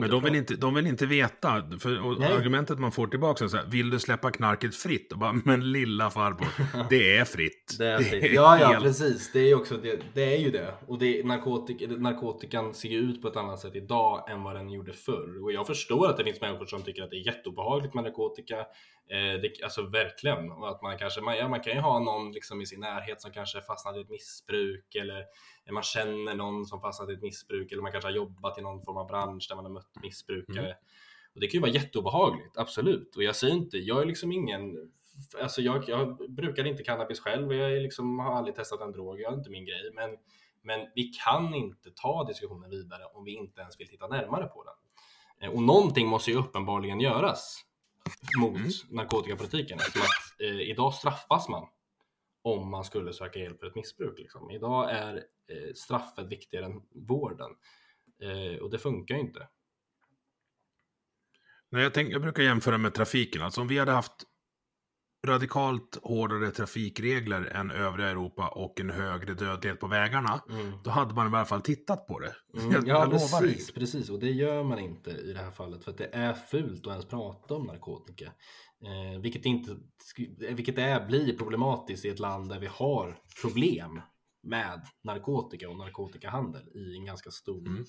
[0.00, 1.64] men inte de vill, inte, de vill inte veta.
[1.80, 5.12] För, argumentet man får tillbaka är så här, vill du släppa knarket fritt?
[5.12, 6.48] Och bara, men lilla farbror,
[6.90, 7.76] det är fritt.
[7.78, 8.32] Det är fritt.
[8.32, 9.32] Ja, ja, helt- precis.
[9.32, 10.00] Det är också det.
[10.14, 10.74] Det är ju det.
[10.86, 14.70] Och det, narkotik, narkotikan ser ju ut på ett annat sätt idag än vad den
[14.70, 15.42] gjorde förr.
[15.42, 18.58] Och jag förstår att det finns människor som tycker att det är jätteobehagligt med narkotika.
[19.10, 20.52] Eh, det, alltså verkligen.
[20.52, 23.20] Och att man kanske, man, ja, man kan ju ha någon liksom i sin närhet
[23.20, 25.24] som kanske fastnat i ett missbruk eller
[25.72, 28.82] man känner någon som fastnat i ett missbruk eller man kanske har jobbat i någon
[28.82, 30.76] form av bransch där man har mött missbrukare.
[31.34, 33.16] Och det kan ju vara jätteobehagligt, absolut.
[33.16, 34.90] Och jag säger inte, jag är liksom ingen
[35.42, 38.92] Alltså jag, jag brukar inte cannabis själv och jag är liksom, har aldrig testat en
[38.92, 39.90] drog, jag är inte min grej.
[39.94, 40.10] Men,
[40.62, 44.64] men vi kan inte ta diskussionen vidare om vi inte ens vill titta närmare på
[44.64, 44.74] den.
[45.48, 47.64] Eh, Och någonting måste ju uppenbarligen göras
[48.38, 48.70] mot Mm.
[48.90, 49.78] narkotikapolitiken.
[49.78, 51.68] Eftersom att eh, idag straffas man
[52.42, 54.18] om man skulle söka hjälp för ett missbruk.
[54.18, 54.50] Liksom.
[54.50, 57.50] Idag är eh, straffet viktigare än vården.
[58.22, 59.48] Eh, och det funkar ju inte.
[61.70, 63.42] Nej, jag, tänk, jag brukar jämföra med trafiken.
[63.42, 64.24] Alltså om vi hade haft
[65.26, 70.72] radikalt hårdare trafikregler än övriga Europa och en högre dödlighet på vägarna, Mm.
[70.84, 72.34] då hade man i alla fall tittat på det.
[72.58, 74.10] Mm, Jag, ja, jag precis, precis.
[74.10, 76.92] Och det gör man inte i det här fallet för att det är fult att
[76.92, 78.32] ens prata om narkotika.
[78.84, 79.76] Eh, vilket, inte,
[80.38, 84.00] vilket är, blir problematiskt i ett land där vi har problem
[84.44, 87.84] med narkotika och narkotikahandel i en ganska stor Mm.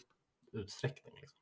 [0.53, 1.13] utsträckning.
[1.21, 1.39] Liksom.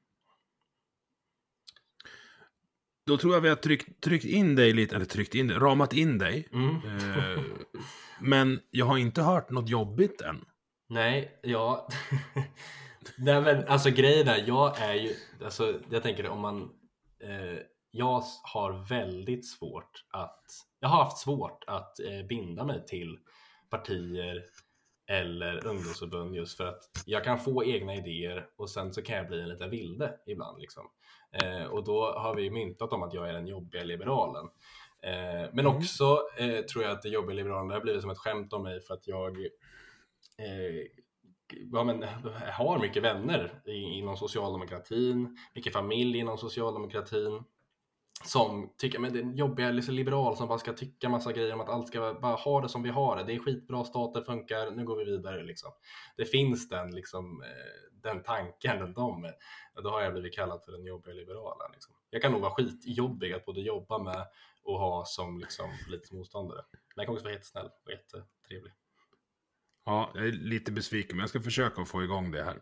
[3.06, 5.93] Då tror jag vi har tryckt, tryckt in dig lite, eller tryckt in dig, ramat
[5.93, 6.47] in dig.
[6.52, 6.76] Mm.
[6.76, 7.43] Eh,
[8.21, 10.45] men jag har inte hört något jobbigt än.
[10.89, 11.88] Nej, ja.
[13.17, 16.62] Nej men alltså grejen är, jag är ju, alltså jag tänker om man,
[17.23, 17.60] eh,
[17.91, 20.45] jag har väldigt svårt att,
[20.80, 23.17] jag har haft svårt att eh, binda mig till
[23.69, 24.43] partier
[25.08, 29.28] eller ungdomsförbund just för att jag kan få egna idéer och sen så kan jag
[29.28, 30.89] bli en liten vilde ibland liksom.
[31.32, 34.46] Eh, och då har vi myntat om att jag är den jobbiga liberalen.
[35.04, 35.78] Eh, men Mm.
[35.78, 38.63] också eh, tror jag att det jobbiga liberalen det har blivit som ett skämt om
[38.63, 39.38] mig för att jag
[40.38, 40.88] eh,
[41.72, 42.04] ja, men,
[42.54, 47.44] har mycket vänner inom socialdemokratin, mycket familj inom socialdemokratin
[48.26, 51.54] som tycker men det är en jobbiga liksom, liberal som bara ska tycka massa grejer
[51.54, 53.23] om att allt ska bara ha det som vi har det.
[53.23, 55.71] Det är skitbra, staten funkar, nu går vi vidare liksom.
[56.17, 59.32] Det finns den liksom eh, den tanken de.
[59.84, 61.71] Då har jag blivit kallad för den jobbiga liberalen.
[61.73, 61.95] Liksom.
[62.10, 64.28] Jag kan nog vara skitjobbig att både jobba med
[64.63, 66.62] och ha som liksom, politisk motståndare.
[66.71, 68.73] Men jag kan också vara jättesnäll och jättetrevlig.
[69.86, 72.62] Ja, jag är lite besviken, men jag ska försöka att få igång det här.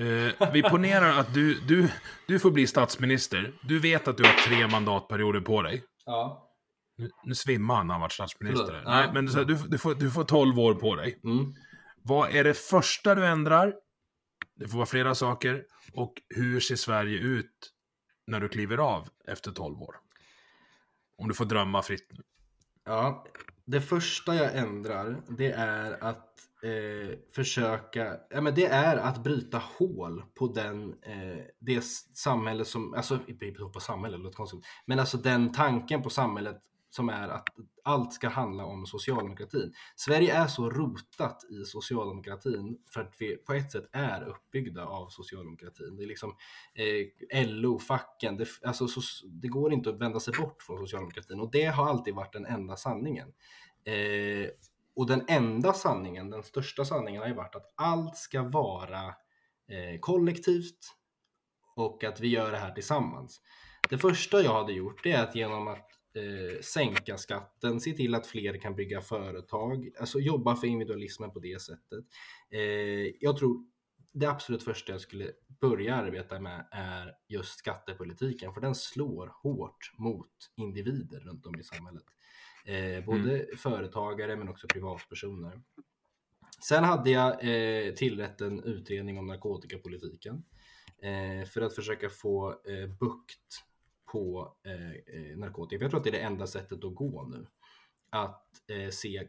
[0.00, 1.88] Eh, vi ponerar att du, du,
[2.26, 3.52] du får bli statsminister.
[3.62, 5.84] Du vet att du har tre mandatperioder på dig.
[6.04, 6.46] Ja.
[6.96, 8.66] Nu, nu svimmar han när han varit statsminister.
[8.66, 8.84] Förlåt.
[8.84, 9.12] Nej, Ja.
[9.12, 11.20] men du, du, får, du får 12 år på dig.
[11.24, 11.54] Mm.
[12.02, 13.74] Vad är det första du ändrar?
[14.56, 15.64] Det får vara flera saker.
[15.92, 17.72] Och hur ser Sverige ut
[18.26, 19.94] när du kliver av efter 12 år?
[21.18, 22.22] Om du får drömma fritt nu.
[22.84, 23.26] Ja,
[23.70, 26.26] det första jag ändrar det är att
[26.62, 32.94] eh, försöka, ja men det är att bryta hål på den, eh, det samhälle som,
[32.94, 33.18] alltså
[33.72, 37.48] på samhälle, låter konstigt, men alltså den tanken på samhället som är att
[37.84, 39.72] allt ska handla om socialdemokratin.
[39.96, 45.08] Sverige är så rotat i socialdemokratin för att vi på ett sätt är uppbyggda av
[45.08, 45.96] socialdemokratin.
[45.96, 46.36] Det är liksom
[46.74, 51.40] eh, LO, facken, det, alltså, så, det går inte att vända sig bort från socialdemokratin
[51.40, 53.32] och det har alltid varit den enda sanningen.
[53.84, 54.48] Eh,
[54.96, 59.04] och den enda sanningen, den största sanningen har ju varit att allt ska vara
[59.68, 60.96] eh, kollektivt
[61.74, 63.40] och att vi gör det här tillsammans.
[63.90, 68.14] Det första jag hade gjort det är att genom att eh, sänka skatten, se till
[68.14, 72.04] att fler kan bygga företag, alltså jobba för individualismen på det sättet.
[72.50, 72.60] Eh,
[73.20, 73.64] jag tror
[74.12, 79.92] det absolut första jag skulle börja arbeta med är just skattepolitiken, för den slår hårt
[79.98, 82.04] mot individer runt om i samhället.
[82.64, 85.62] Eh, både företagare men också privatpersoner.
[86.68, 90.44] Sen hade jag eh, tillrätt en utredning om narkotikapolitiken
[91.02, 93.64] eh, för att försöka få eh, bukt
[94.12, 95.84] på eh, eh narkotika.
[95.84, 97.46] Jag tror att det är det enda sättet att gå nu.
[98.10, 99.28] Att eh, se,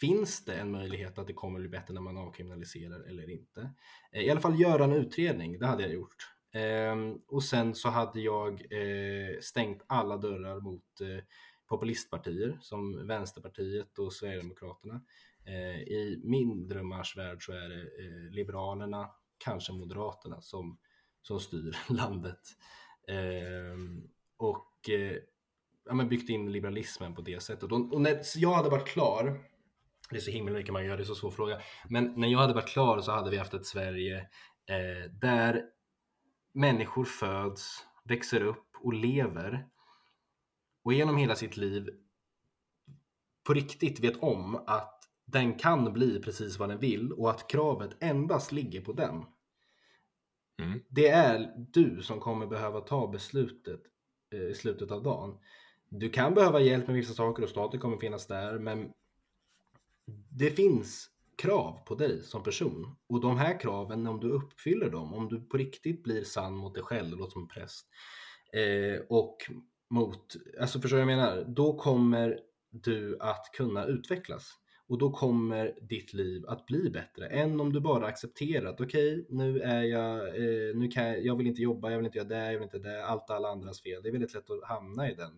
[0.00, 3.70] finns det en möjlighet att det kommer bli bättre när man avkriminaliserar eller inte?
[4.12, 6.16] Eh, I alla fall göra en utredning, det hade jag gjort.
[6.52, 11.24] Ehm, och sen så hade jag eh, stängt alla dörrar mot eh,
[11.66, 15.00] populistpartier som Vänsterpartiet och Sverigedemokraterna.
[15.46, 20.78] Eh, I min drömmarsvärld så är det eh, Liberalerna, kanske Moderaterna som,
[21.22, 22.40] som styr landet.
[23.08, 24.08] Ehm,
[24.40, 25.16] och eh,
[25.84, 27.72] ja, men byggt in liberalismen på det sättet.
[27.72, 29.40] Och, och när jag hade varit klar,
[30.10, 32.38] det är så himla mycket man gör, det är så svår fråga, men när jag
[32.38, 34.18] hade varit klar så hade vi haft ett Sverige
[34.66, 35.64] eh, där
[36.52, 39.66] människor föds, växer upp och lever
[40.84, 41.88] och genom hela sitt liv
[43.46, 47.96] på riktigt vet om att den kan bli precis vad den vill och att kravet
[48.00, 49.24] endast ligger på den.
[50.62, 50.80] Mm.
[50.88, 53.80] Det är du som kommer behöva ta beslutet
[54.32, 55.38] Eh, i slutet av dagen.
[55.88, 58.92] Du kan behöva hjälp med vissa saker och staten kommer finnas där, men
[60.28, 65.14] det finns krav på dig som person och de här kraven, om du uppfyller dem,
[65.14, 67.86] om du på riktigt blir sann mot dig själv låt som präst
[68.52, 69.36] eh, och
[69.90, 71.44] mot, alltså förstår jag menar?
[71.48, 72.40] Då kommer
[72.70, 74.52] du att kunna utvecklas
[74.90, 78.80] och då kommer ditt liv att bli bättre än om du bara accepterat.
[78.80, 82.06] okej, okay, nu är jag, eh, nu kan jag, jag vill inte jobba, jag vill
[82.06, 84.02] inte göra det, jag vill inte det, allt alla andras fel.
[84.02, 85.32] Det är väldigt lätt att hamna i den,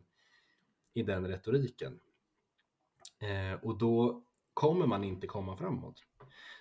[0.94, 2.00] i den retoriken.
[3.20, 4.22] Eh, och då
[4.54, 6.02] kommer man inte komma framåt.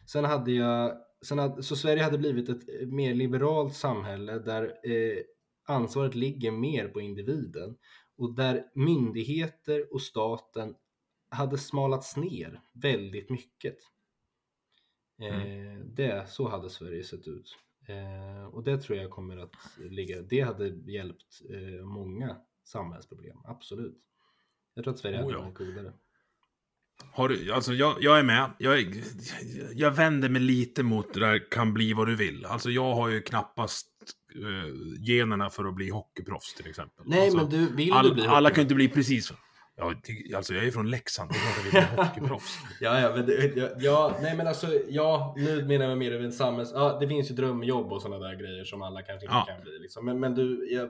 [0.05, 4.63] Sen hade jag, sen hade, så Sverige hade blivit ett eh, mer liberalt samhälle där
[4.63, 5.23] eh,
[5.67, 7.77] ansvaret ligger mer på individen
[8.17, 10.75] och där myndigheter och staten
[11.31, 13.77] hade smalats ner väldigt mycket.
[15.21, 15.41] Mm.
[15.41, 17.57] Eh, det, så hade Sverige sett ut.
[17.87, 23.97] Eh, och det tror jag kommer att ligga, det hade hjälpt eh, många samhällsproblem, absolut.
[24.73, 25.93] Jag tror att Sverige oh, hade varit godare.
[27.11, 28.51] Har du, alltså jag, jag är med.
[28.57, 29.03] Jag,
[29.73, 32.45] jag vänder mig lite mot det där kan bli vad du vill.
[32.45, 33.87] Alltså jag har ju knappast
[34.35, 34.65] uh,
[34.99, 37.05] generna för att bli hockeyproffs till exempel.
[37.07, 39.33] Nej, alltså, men du, vill all, du bli Alla kan inte bli precis
[39.81, 42.57] Ja, alltså jag är från Leksand, det är klart att vi hockeyproffs.
[42.79, 46.31] ja, ja, men det, ja, ja, nej men alltså, ja, nu menar jag mer en
[46.31, 46.71] samhälls...
[46.73, 49.45] Ja, det finns ju drömjobb och sådana där grejer som alla kanske inte ja.
[49.47, 49.79] kan bli.
[49.79, 50.05] Liksom.
[50.05, 50.89] Men, men du, jag,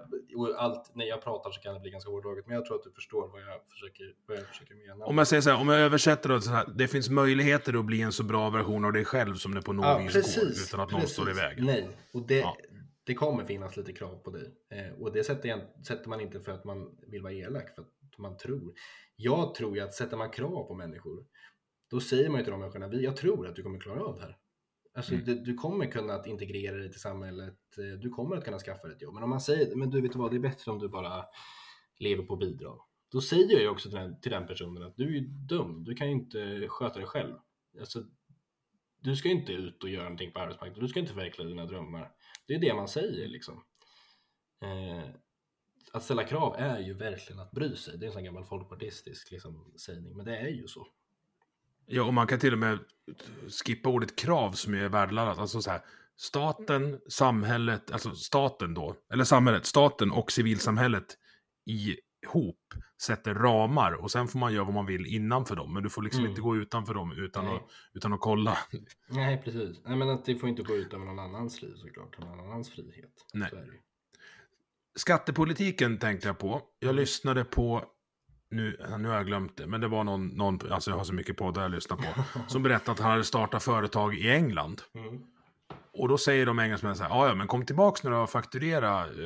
[0.58, 2.92] allt, när jag pratar så kan det bli ganska hårdraget, men jag tror att du
[2.92, 5.06] förstår vad jag försöker, vad jag försöker mena.
[5.06, 7.86] Om jag säger så här, om jag översätter det så här, det finns möjligheter att
[7.86, 10.44] bli en så bra version av dig själv som det på något ja, vis går,
[10.46, 10.92] utan att precis.
[10.92, 11.66] någon står i vägen.
[11.66, 12.58] Nej, och det, ja.
[13.04, 14.52] det kommer finnas lite krav på dig.
[14.72, 17.88] Eh, och det sätter, sätter man inte för att man vill vara elak, för att
[18.18, 18.74] man tror
[19.22, 21.26] jag tror ju att sätter man krav på människor,
[21.90, 24.22] då säger man ju till de människorna, jag tror att du kommer klara av det
[24.22, 24.38] här.
[24.94, 25.26] Alltså, mm.
[25.26, 28.88] du, du, kommer kunna att integrera dig till samhället, eh, du kommer att kunna skaffa
[28.88, 29.14] dig ett jobb.
[29.14, 31.26] Men om man säger, men du vet vad, det är bättre om du bara
[31.98, 32.80] lever på bidrag.
[33.12, 35.84] Då säger jag ju också till den, till den personen att du är ju dum,
[35.84, 37.36] du kan ju inte sköta dig själv.
[37.80, 38.04] Alltså,
[39.00, 42.12] du ska inte ut och göra någonting på arbetsmarknaden, du ska inte förverkliga dina drömmar.
[42.48, 43.64] Det är det man säger liksom.
[44.62, 45.10] Eh,
[45.94, 47.98] att ställa krav är ju verkligen att bry sig.
[47.98, 50.88] Det är en sån gammal folkpartistisk liksom, sägning, men det är ju så.
[51.86, 52.80] Ja, och man kan till och med
[53.66, 55.40] skippa ordet krav som är värdeladdat.
[55.40, 55.82] Alltså så här,
[56.16, 61.18] staten, samhället, alltså staten då, eller samhället, staten och civilsamhället
[61.66, 65.74] ihop sätter ramar och sen får man göra vad man vill innanför dem.
[65.74, 66.30] Men du får liksom mm.
[66.30, 67.62] inte gå utanför dem utan, att,
[67.94, 68.58] utan att kolla.
[69.10, 69.82] Nej, precis.
[69.86, 72.70] Nej, men att det får inte gå ut över någon annans liv såklart, någon annans
[72.70, 73.26] frihet.
[73.34, 73.50] Nej.
[74.96, 76.62] Skattepolitiken tänkte jag på.
[76.80, 77.84] Jag lyssnade på,
[78.50, 81.14] nu, nu har jag glömt det, men det var någon, någon alltså jag har så
[81.14, 84.82] mycket poddar jag lyssnar på, som berättade att han hade startat företag i England.
[84.96, 85.22] Mm.
[85.94, 89.08] Och då säger de engelsmännen så här, ja men kom tillbaka när du har fakturerat
[89.08, 89.20] eh,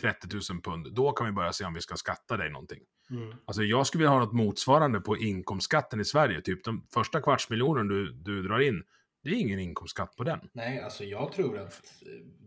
[0.00, 2.80] 30 000 pund, då kan vi börja se om vi ska skatta dig någonting.
[3.10, 3.34] Mm.
[3.44, 7.88] Alltså jag skulle vilja ha något motsvarande på inkomstskatten i Sverige, typ de första kvartsmiljonen
[7.88, 8.82] du, du drar in,
[9.22, 10.40] det är ingen inkomstskatt på den.
[10.52, 11.80] Nej, alltså jag tror att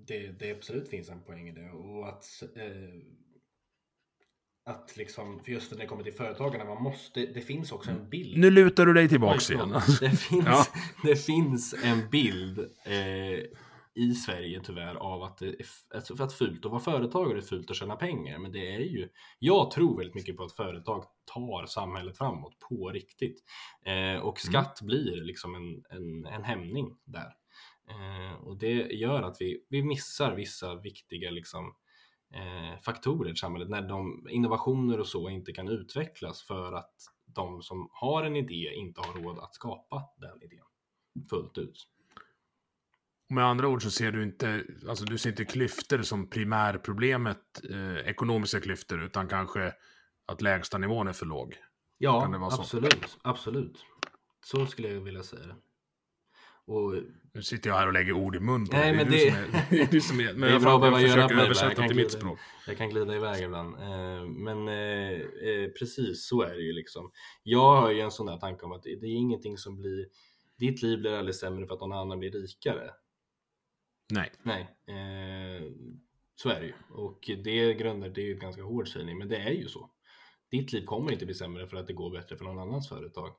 [0.08, 3.02] det, det absolut finns en poäng i det och att eh,
[4.66, 8.10] att liksom, för just när det kommer till företagarna, man måste, det finns också en
[8.10, 8.38] bild.
[8.38, 9.70] Nu lutar du dig tillbaks igen.
[10.00, 10.66] Det finns, ja.
[11.04, 13.44] det finns en bild eh,
[13.96, 15.66] i Sverige tyvärr av att det är
[15.96, 18.40] alltså för att fult att vara företagare är fult att tjäna pengar.
[18.40, 22.90] Men det är ju, jag tror väldigt mycket på att företag tar samhället framåt på
[22.90, 23.44] riktigt.
[23.86, 24.88] Eh, och skatt mm.
[24.88, 27.34] blir liksom en, en, en hämning där.
[27.90, 31.76] Eh, och det gör att vi, vi missar vissa viktiga liksom,
[32.34, 36.94] eh, faktorer i samhället när de innovationer och så inte kan utvecklas för att
[37.26, 40.66] de som har en idé inte har råd att skapa den idén
[41.30, 41.88] fullt ut.
[43.30, 47.96] Med andra ord så ser du inte, alltså du ser inte klyftor som primärproblemet, eh,
[47.96, 49.74] ekonomiska klyftor, utan kanske
[50.26, 51.56] att lägsta nivån är för låg.
[51.98, 52.62] Ja, vara så?
[52.62, 53.18] absolut.
[53.22, 53.86] Absolut.
[54.46, 55.56] Så skulle jag vilja säga det.
[56.68, 56.94] Och
[57.34, 59.28] Nu sitter jag här och lägger ord i mun på Nej, men det...
[59.28, 61.02] Är du som är, det är du som är, men Det är bra att behöva
[61.02, 62.40] göra på översätta jag kan till mitt glida- språk.
[62.68, 63.76] Jag kan glida iväg ibland.
[63.76, 65.12] Eh, Men eh,
[65.50, 67.12] eh, precis så är det ju liksom.
[67.44, 70.08] Jag har ju en sån där tanke om att det är ingenting som blir
[70.60, 72.92] Ditt liv blir aldrig sämre för att någon annan blir rikare.
[74.14, 74.32] Nej.
[74.44, 74.68] Nej,
[76.36, 76.74] så är det ju.
[76.90, 79.92] Och det grundar, det är ju en ganska hård sägning, men det är ju så.
[80.52, 83.36] Ditt liv kommer inte bli sämre för att det går bättre för någon annans företag.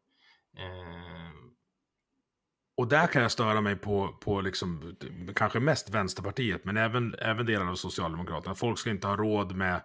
[2.76, 4.96] Och där kan jag störa mig på, på liksom,
[5.34, 8.54] kanske mest Vänsterpartiet, men även, även delar av Socialdemokraterna.
[8.54, 9.80] Folk ska inte ha råd med,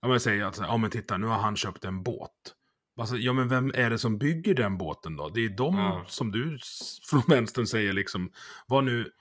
[0.00, 2.30] ja men säger att, ja men titta, nu har han köpt en båt.
[3.00, 5.28] Alltså, ja men vem är det som bygger den båten då?
[5.28, 6.04] Det är de Ja.
[6.08, 6.58] som du
[7.10, 8.30] från vänstern säger liksom,
[8.66, 9.12] vad nu,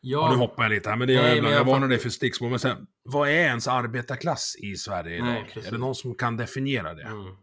[0.00, 1.98] ja, nu hoppar jag lite här, men det Nej, jag men jag jag varnar dig
[1.98, 5.26] för stickspår, men sen, vad är ens arbetarklass i Sverige idag?
[5.26, 7.02] Nej, är det någon som kan definiera det?
[7.02, 7.36] Mm.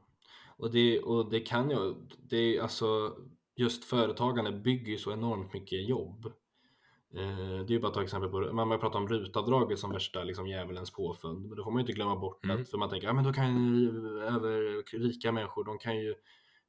[0.57, 1.93] Och, det, och det kan ju,
[2.29, 3.15] det är alltså
[3.55, 6.25] just företagande bygger ju så enormt mycket jobb.
[7.13, 10.23] Eh, det är ju bara att ta exempel på, man pratar om rutavdraget som värsta
[10.23, 12.61] liksom djävulens påfund, men då får man ju inte glömma bort Mm.
[12.61, 16.15] att, för man tänker, ja men då kan ju över, rika människor, de kan ju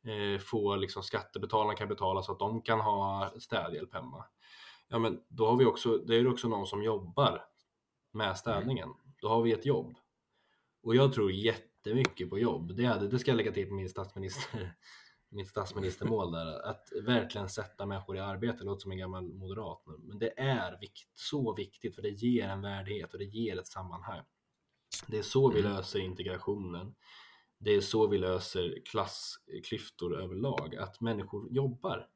[0.04, 4.24] eh, få liksom skattebetalarna kan betala så att de kan ha städhjälp hemma.
[4.88, 7.44] Ja men då har vi också, det är ju också någon som jobbar
[8.12, 8.88] med städningen.
[9.20, 9.96] Då har vi ett jobb.
[10.82, 12.76] Och jag tror jättemycket på jobb.
[12.76, 14.74] Det, det ska jag lägga till på min statsminister,
[15.34, 16.66] mitt statsministermål där.
[16.70, 18.58] Att verkligen sätta människor i arbete.
[18.58, 19.96] Det låter som en gammal moderat nu.
[19.98, 23.66] Men det är vikt, så viktigt för det ger en värdighet och det ger ett
[23.66, 24.24] sammanhang.
[25.06, 25.72] Det är så vi Mm.
[25.72, 26.94] löser integrationen.
[27.58, 30.76] Det är så vi löser klassklyftor överlag.
[30.76, 32.08] Att människor jobbar.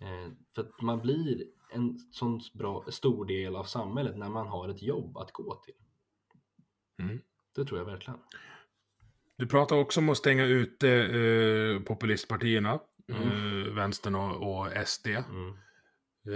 [0.00, 4.68] Eh, för att man blir en sån bra, stor del av samhället när man har
[4.68, 5.74] ett jobb att gå till.
[6.98, 7.20] Mm.
[7.54, 8.20] Det tror jag verkligen.
[9.36, 12.78] Du pratar också om att stänga ute eh, populistpartierna,
[13.12, 13.22] Mm.
[13.22, 15.06] eh, vänstern och, och SD.
[15.06, 15.54] Mm.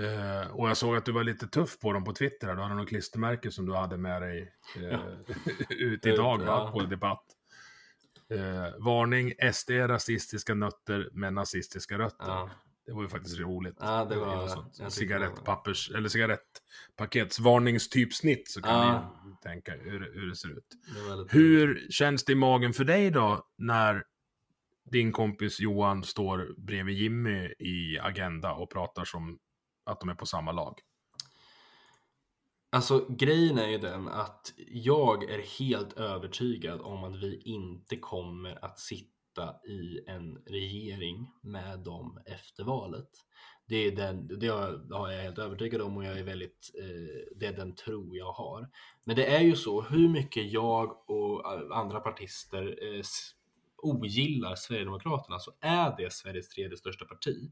[0.04, 2.54] Eh, och jag såg att du var lite tuff på dem på Twitter.
[2.56, 5.00] Du hade något klistermärke som du hade med dig eh,
[5.70, 6.70] ut idag va?
[6.72, 7.24] På debatt.
[8.30, 12.26] Eh, varning, SD är rasistiska nötter med nazistiska rötter.
[12.28, 12.50] Ja.
[12.88, 13.77] Det var ju faktiskt roligt.
[13.81, 19.22] Ja, det var- Cigarettpappers, eller cigarettpaketsvarningstypsnitt så kan Ja.
[19.27, 20.66] ni tänka hur, hur det ser ut.
[21.29, 24.05] Det Hur känns det i magen för dig då när
[24.90, 29.38] din kompis Johan står bredvid Jimmy i Agenda och pratar som
[29.85, 30.79] att de är på samma lag?
[32.72, 38.64] Alltså grejen är ju den att jag är helt övertygad om att vi inte kommer
[38.64, 39.17] att sitta
[39.68, 43.09] i en regering med dem efter valet.
[43.68, 44.48] Det är, den, det
[44.90, 48.33] har jag helt övertygad om och jag är väldigt, eh, det är den tro jag
[48.33, 48.68] har.
[49.05, 53.03] Men det är ju så, hur mycket jag och eh, andra partister eh,
[53.83, 57.51] ogillar Sverigedemokraterna så är det Sveriges tredje största parti.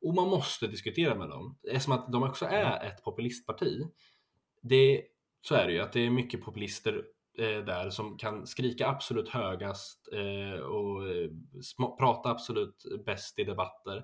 [0.00, 1.58] Och man måste diskutera med dem.
[1.68, 3.86] Eftersom att de också är ett populistparti
[4.62, 5.02] det,
[5.40, 7.04] så är det ju att det är mycket populister
[7.38, 11.30] eh, där som kan skrika absolut högast eh, och eh,
[11.98, 13.96] prata absolut bäst i debatter.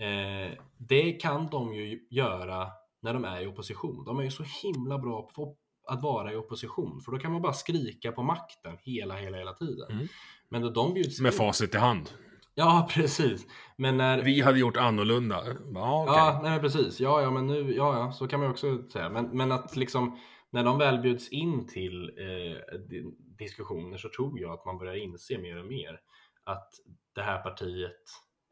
[0.00, 2.68] Eh, det kan de ju göra
[3.02, 4.04] när de är i opposition.
[4.04, 5.56] De är ju så himla bra på
[5.86, 9.52] att vara i opposition för då kan man bara skrika på makten hela, hela, hela
[9.52, 9.92] tiden.
[9.92, 10.06] Mm.
[10.48, 12.10] Men då de bjuds Med facit i hand.
[12.54, 13.46] Ja, precis.
[13.76, 15.44] Men när, Vi hade gjort annorlunda.
[15.74, 16.14] Ja, okej.
[16.16, 17.00] Ja, nej precis.
[17.00, 19.08] Ja, ja, men nu, ja, ja, så kan man också säga.
[19.08, 20.18] Men, men att liksom
[20.54, 22.78] när de väl bjuds in till eh,
[23.18, 26.00] diskussioner så tror jag att man börjar inse mer och mer
[26.44, 26.68] att
[27.14, 28.02] det här partiet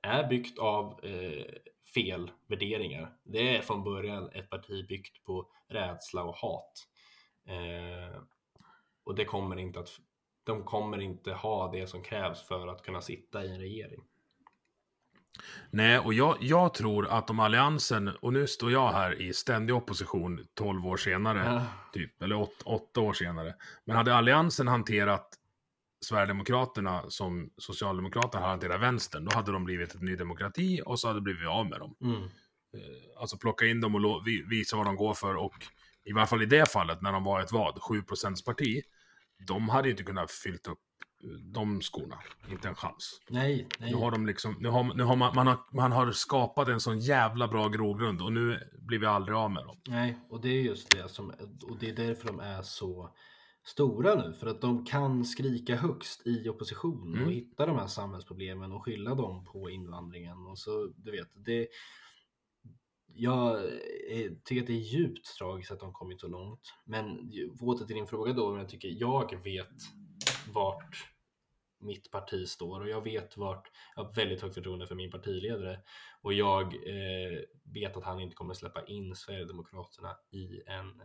[0.02, 1.44] är byggt av eh,
[1.94, 3.16] fel värderingar.
[3.24, 6.72] Det är från början ett parti byggt på rädsla och hat.
[7.46, 8.22] Eh,
[9.04, 9.90] och det kommer inte att
[10.44, 14.04] de kommer inte ha det som krävs för att kunna sitta i en regering.
[15.70, 19.74] Nej, och jag, jag tror att om Alliansen, och nu står jag här i ständig
[19.76, 21.64] opposition 12 år senare, Ja.
[21.92, 23.54] typ, eller 8 år senare.
[23.84, 25.28] Men hade Alliansen hanterat
[26.04, 31.08] Sverigedemokraterna som Socialdemokraterna har hanterat vänstern, då hade de blivit ett Ny Demokrati och så
[31.08, 31.94] hade det blivit av med dem.
[32.04, 32.22] Mm.
[32.22, 35.54] Eh, Alltså plocka in dem och vi- visa vad de går för och
[36.04, 38.82] i varje fall i det fallet när de var ett vad, 7% parti,
[39.46, 40.78] de hade ju inte kunnat fyllt upp
[41.42, 42.18] de skorna.
[42.50, 43.20] Inte en chans.
[43.28, 43.90] Nej, nej.
[43.90, 46.80] Nu har de liksom, nu har, nu har man, man, har, man har skapat en
[46.80, 49.76] sån jävla bra grogrund och nu blir vi aldrig av med dem.
[49.88, 51.32] Nej, och det är just det som,
[51.70, 53.14] och det är därför de är så
[53.64, 57.26] stora nu, för att de kan skrika högst i opposition Mm.
[57.26, 61.68] och hitta de här samhällsproblemen och skylla dem på invandringen och så, du vet, det
[63.14, 63.54] jag
[64.10, 66.60] eh, tycker att det är djupt tragiskt att de kommit så långt.
[66.84, 69.68] Men åter till din fråga då, jag tycker jag vet
[70.52, 71.11] vart
[71.82, 75.80] mitt parti står och jag vet vart jag har väldigt högt förtroende för min partiledare
[76.22, 81.00] och jag eh, vet att han inte kommer släppa in Sverigedemokraterna i en,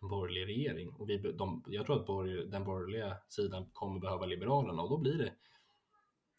[0.00, 0.94] en borgerlig regering.
[0.94, 4.98] Och vi, de, jag tror att borg, den borgerliga sidan kommer behöva Liberalerna och då
[4.98, 5.32] blir det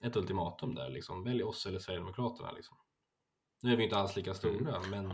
[0.08, 1.24] ett ultimatum där liksom.
[1.24, 2.78] Välj oss eller Sverigedemokraterna liksom.
[3.62, 5.12] Nu är vi inte alls lika stora, men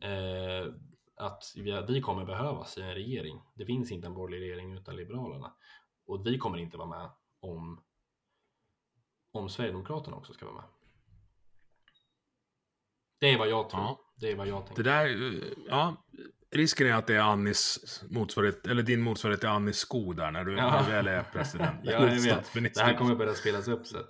[0.00, 0.72] eh,
[1.16, 3.40] att vi, vi kommer behövas i en regering.
[3.54, 5.52] Det finns inte en borgerlig regering utan Liberalerna.
[6.06, 7.10] Och vi kommer inte vara med
[7.40, 7.82] om,
[9.32, 10.64] om Sverigedemokraterna också ska vara med.
[13.20, 13.82] Det är vad jag tror.
[13.82, 14.00] Ja.
[14.16, 14.82] Det är vad jag Det tänker.
[14.82, 16.04] där, eh, ja,
[16.50, 20.44] risken är att det är Annis motsvarighet, eller din motsvarighet till Annis sko där när
[20.44, 20.84] du, Ja.
[20.88, 21.80] väl är president.
[21.84, 22.74] Ja, jag vet.
[22.74, 24.04] Det här kommer börja spelas upp sen.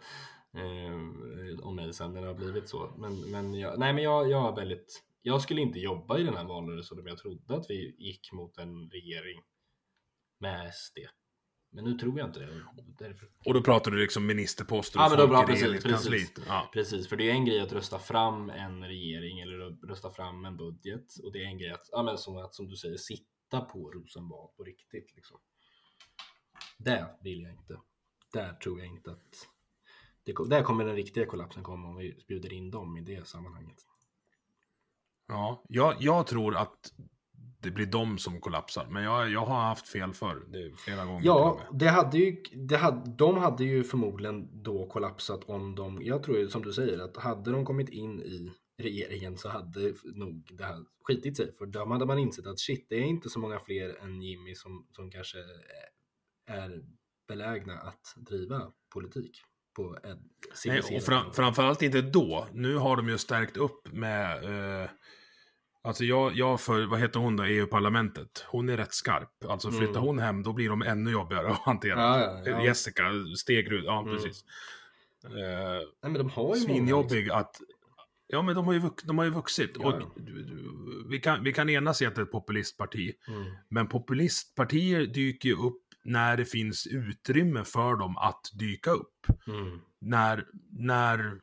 [0.56, 2.94] Eh, om mig sen när det har blivit så.
[2.98, 6.36] Men, men, jag, nej, men jag, jag, har väldigt, jag skulle inte jobba i den
[6.36, 9.42] här valrörelsen om jag trodde att vi gick mot en regering
[10.40, 10.98] med SD.
[11.76, 12.62] Men nu tror jag inte det.
[12.98, 16.34] Därför, Och då pratar du liksom ministerposter och Ja, folk bra, i precis, regeringskansliet.
[16.34, 16.48] precis.
[16.48, 16.70] Ja.
[16.72, 20.56] Precis, för det är en grej att rösta fram en regering eller rösta fram en
[20.56, 23.60] budget och det är en grej att, ja, men som, att som du säger, sitta
[23.60, 25.14] på Rosenbad på riktigt.
[25.16, 25.38] Liksom.
[26.78, 27.80] Det vill jag inte.
[28.32, 29.48] Där tror jag inte att...
[30.24, 33.86] Det, där kommer den riktiga kollapsen komma om vi bjuder in dem i det sammanhanget.
[35.28, 36.92] Ja, jag, jag tror att
[37.66, 38.86] det blir de som kollapsar.
[38.90, 40.42] Men jag, jag har haft fel förr.
[40.76, 41.26] Flera gånger.
[41.26, 46.22] Ja, det hade ju, det hade, de hade ju förmodligen då kollapsat om de, jag
[46.22, 48.52] tror ju som du säger att hade de kommit in i
[48.82, 51.52] regeringen så hade nog det här skitit sig.
[51.58, 54.54] För då hade man insett att shit, det är inte så många fler än Jimmy
[54.54, 55.38] som, som kanske
[56.50, 56.82] är
[57.28, 59.40] belägna att driva politik
[59.76, 60.18] på en
[60.66, 62.48] Nej, och fram, framförallt inte då.
[62.52, 64.44] Nu har de ju stärkt upp med...
[64.82, 64.90] Eh,
[65.87, 68.45] alltså jag, jag för, vad heter hon då, EU-parlamentet?
[68.49, 69.45] Hon är rätt skarp.
[69.49, 70.03] Alltså flyttar Mm.
[70.05, 72.01] hon hem, då blir de ännu jobbigare att hantera.
[72.01, 72.64] Ja, ja, ja.
[72.64, 73.03] Jessica
[73.37, 74.14] Stegrud, ja Mm.
[74.16, 74.45] precis.
[75.24, 75.30] Eh,
[76.03, 77.39] Nej, men de har ju svinjobbig liksom.
[77.39, 77.57] att...
[78.28, 79.76] Ja, men de har ju, de har ju vuxit.
[79.76, 79.95] Och
[81.11, 83.12] vi, kan, vi kan enas i att det är ett populistparti.
[83.28, 83.45] Mm.
[83.68, 89.26] Men populistpartier dyker ju upp när det finns utrymme för dem att dyka upp.
[89.47, 89.80] Mm.
[90.01, 91.41] När, när,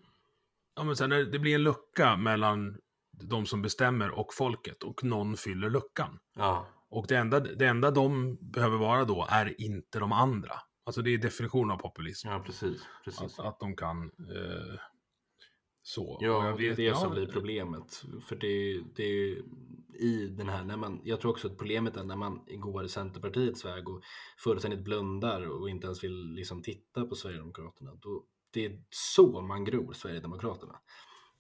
[0.75, 2.77] ja, men sen när det blir en lucka mellan
[3.21, 6.19] de som bestämmer och folket och någon fyller luckan.
[6.35, 10.53] Ja, Och det enda, det enda de behöver vara då är inte de andra.
[10.85, 12.27] Alltså det är definitionen av populism.
[12.27, 12.81] ja, precis.
[13.05, 13.39] precis.
[13.39, 14.79] Att, att de kan eh,
[15.81, 16.17] så.
[16.21, 18.03] Ja, jag det är vet- det ja, som blir problemet.
[18.27, 19.41] För det, det är
[19.99, 23.65] i den här, när man, jag tror också att problemet är när man går Centerpartiets
[23.65, 24.01] väg och
[24.37, 27.91] fullständigt blundar och inte ens vill liksom titta på Sverigedemokraterna.
[28.01, 30.79] Då, det är så man gror Sverigedemokraterna.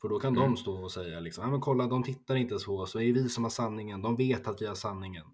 [0.03, 0.49] För då kan Mm.
[0.49, 3.13] de stå och säga liksom, men kolla de tittar inte ens på oss, det är
[3.13, 5.25] vi som har sanningen, de vet att vi har sanningen.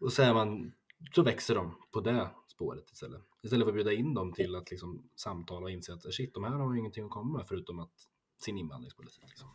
[0.00, 0.72] Och så, är man,
[1.14, 3.22] så växer de på det spåret istället.
[3.42, 6.44] Istället för att bjuda in dem till att liksom samtala och inse att shit, de
[6.44, 7.92] här har ingenting att komma med förutom att
[8.44, 9.24] sin invandringspolitik.
[9.28, 9.48] Liksom.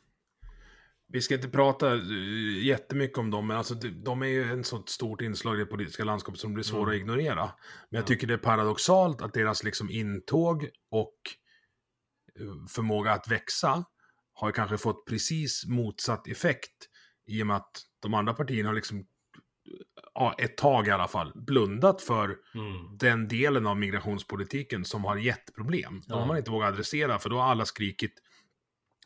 [1.08, 4.84] Vi ska inte prata eh, jättemycket om dem, men alltså, de, är ju en så
[4.86, 6.90] stort inslag i det politiska landskapet som blir svåra Mm.
[6.96, 7.46] att ignorera.
[7.46, 8.06] Men jag Ja.
[8.08, 11.16] tycker det är paradoxalt att deras liksom intåg och
[12.70, 13.86] förmåga att växa
[14.34, 16.90] har kanske fått precis motsatt effekt
[17.28, 19.06] i och med att de andra partierna har liksom,
[20.14, 22.38] ja, ett tag i alla fall, blundat för
[22.98, 26.02] den delen av migrationspolitiken som har gett problem.
[26.08, 26.26] De har Ja.
[26.26, 28.14] man inte vågat adressera, för då har alla skrikit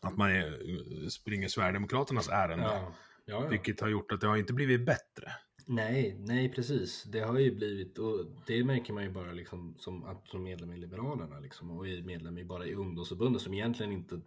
[0.02, 2.66] att man är, springer Sverigedemokraternas ärende.
[2.66, 2.94] Ja.
[3.26, 3.48] Ja, ja.
[3.48, 5.32] Vilket har gjort att det har inte blivit bättre.
[5.66, 7.04] Nej, nej precis.
[7.04, 10.72] Det har ju blivit, och det märker man ju bara liksom som, att som medlem
[10.72, 14.22] i Liberalerna liksom, och är medlem i bara i ungdomsförbundet som egentligen inte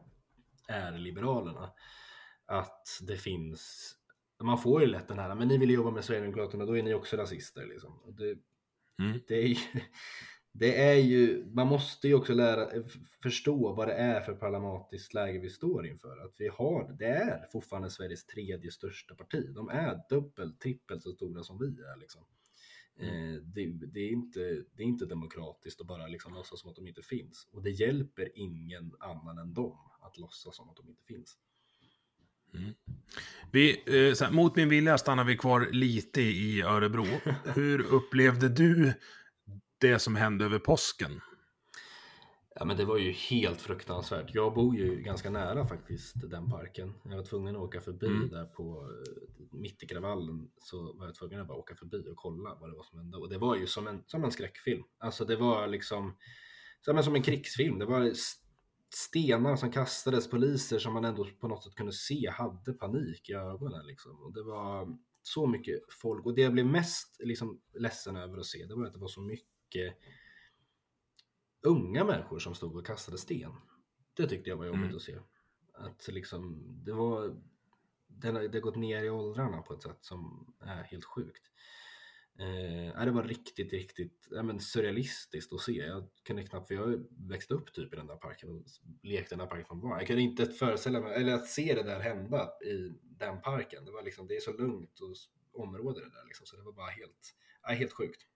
[0.68, 1.70] är Liberalerna.
[2.46, 3.92] Att det finns,
[4.42, 6.94] man får ju lätt den här, men ni vill jobba med Sverigedemokraterna, då är ni
[6.94, 8.14] också rasister liksom.
[8.18, 8.38] Det,
[8.98, 9.20] Mm.
[9.28, 9.56] det, är ju,
[10.58, 12.68] det är ju, man måste ju också lära,
[13.22, 16.24] förstå vad det är för parlamentariskt läge vi står inför.
[16.24, 19.50] Att vi har, det är fortfarande Sveriges tredje största parti.
[19.54, 22.00] De är dubbelt, trippelt så stora som vi är.
[22.00, 22.22] Liksom.
[22.98, 24.40] Eh, det, det, är inte,
[24.76, 27.48] det är inte demokratiskt att bara liksom låtsas som att de inte finns.
[27.52, 31.38] Och det hjälper ingen annan än dem att låtsas som att de inte finns.
[33.50, 37.06] Vi, eh, så här, mot min vilja stannar vi kvar lite i Örebro.
[37.54, 38.92] Hur upplevde du
[39.78, 41.20] det som hände över påsken?
[42.58, 44.34] Ja men det var ju helt fruktansvärt.
[44.34, 46.94] Jag bor ju ganska nära faktiskt den parken.
[47.02, 48.28] Jag var tvungen att åka förbi Mm.
[48.28, 49.12] där på eh,
[49.52, 52.76] mitt i kravallen så var jag tvungen att bara åka förbi och kolla vad det
[52.76, 53.16] var som hände.
[53.18, 54.82] Och det var ju som en, som en skräckfilm.
[54.98, 56.16] Alltså det var liksom
[56.86, 57.78] men som en krigsfilm.
[57.78, 58.12] Det var
[58.94, 63.32] stenar som kastades, poliser som man ändå på något sätt kunde se hade panik i
[63.32, 63.86] ögonen.
[63.86, 64.22] Liksom.
[64.22, 68.46] Och det var så mycket folk och det jag blev mest liksom, ledsen över att
[68.46, 69.55] se det var att det var så mycket
[71.62, 73.52] unga människor som stod och kastade sten.
[74.16, 74.96] Det tyckte jag var jobbigt Mm.
[74.96, 75.18] att se.
[75.72, 77.36] Att liksom, det var
[78.08, 81.50] det har, det har gått ner i åldrarna på ett sätt som är helt sjukt.
[82.38, 85.72] Eh, det var riktigt, riktigt ja, men surrealistiskt att se.
[85.72, 88.64] Jag kunde knappt, för jag växte upp typ i den där parken och
[89.02, 89.98] lekte i den där parken från barn.
[89.98, 93.84] Jag kunde inte föreställa mig, eller att se det där hända i den parken.
[93.84, 95.16] Det var liksom, det är så lugnt och
[95.62, 98.26] område det där liksom, så det var bara helt, ja, helt sjukt.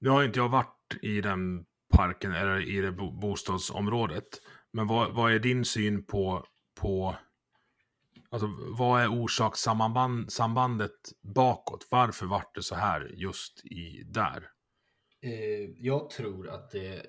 [0.00, 4.28] Nu har inte jag varit i den parken eller i det bo- bostadsområdet.
[4.72, 6.46] Men vad, vad är din syn på,
[6.80, 7.16] på
[8.30, 8.48] alltså,
[8.78, 10.98] vad är orsakssambandet
[11.34, 11.88] bakåt?
[11.90, 14.48] Varför vart det så här just i där?
[15.22, 17.06] Eh, jag tror att det,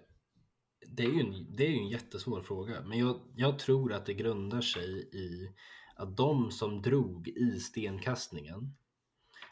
[0.87, 4.05] det, är ju en, det är ju en jättesvår fråga, men jag, jag tror att
[4.05, 5.55] det grundar sig i
[5.95, 8.75] att de som drog i stenkastningen,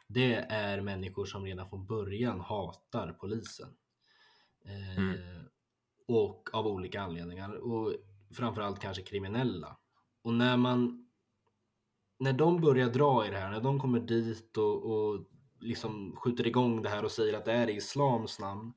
[0.10, 3.70] det är människor som redan från början hatar polisen.
[4.66, 5.18] Eh, Mm.
[6.07, 7.93] Och av olika anledningar, och
[8.34, 9.78] framförallt kanske kriminella.
[10.24, 11.10] Och när man
[12.20, 15.26] när de börjar dra i det här, när de kommer dit och, och
[15.60, 18.74] liksom skjuter igång det här och säger att det är i islams namn.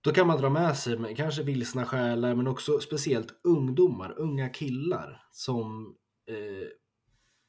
[0.00, 4.48] Då kan man dra med sig med kanske vilsna själar men också speciellt ungdomar, unga
[4.48, 6.68] killar som eh,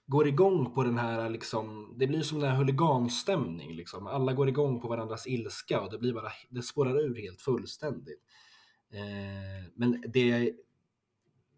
[0.10, 4.08] går igång på den här liksom, det blir som den här huliganstämning liksom.
[4.08, 8.22] Alla går igång på varandras ilska och det blir bara, det spårar ur helt fullständigt.
[8.92, 10.54] Eh, men det jag är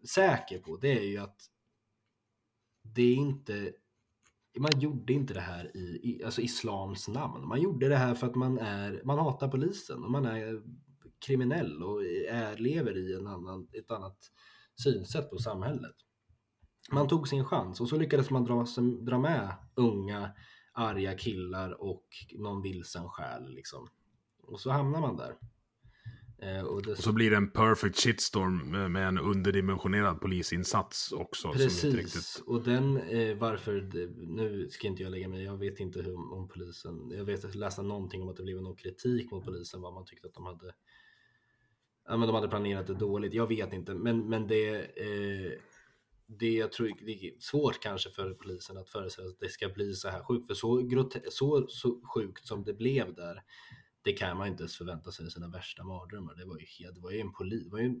[0.08, 1.50] säker på det är ju att
[2.82, 3.72] det är inte
[4.58, 7.48] man gjorde inte det här i, i alltså islams namn.
[7.48, 10.62] Man gjorde det här för att man är man hatar polisen och man är
[11.26, 14.18] kriminell och är, lever i en annan, ett annat
[14.74, 15.96] synsätt på samhället.
[16.90, 18.66] Man tog sin chans och så lyckades man dra,
[19.00, 20.30] dra med unga
[20.72, 22.06] arga killar och
[22.38, 23.88] någon vilsen själ liksom.
[24.42, 25.34] Och så hamnar man där.
[26.42, 31.52] Eh, och det, Och så blir det en perfect shitstorm med, en underdimensionerad polisinsats också.
[31.52, 32.42] Precis, riktigt...
[32.46, 33.88] och den eh, varför,
[34.26, 37.82] nu ska inte jag lägga mig jag vet inte hur om polisen, jag vet läste
[37.82, 40.74] någonting om att det blev någon kritik mot polisen, vad man tyckte att de hade
[42.08, 45.52] Ja men de hade planerat det dåligt, jag vet inte, men, men det eh,
[46.38, 49.68] det jag tror det är svårt kanske för polisen att föreställa sig att det ska
[49.68, 50.88] bli så här sjukt, för så,
[51.30, 53.42] så, så sjukt som det blev där,
[54.02, 56.34] det kan man inte ens förvänta sig i sina värsta mardrömmar.
[56.34, 58.00] Det var ju, det var ju en polis, det var ju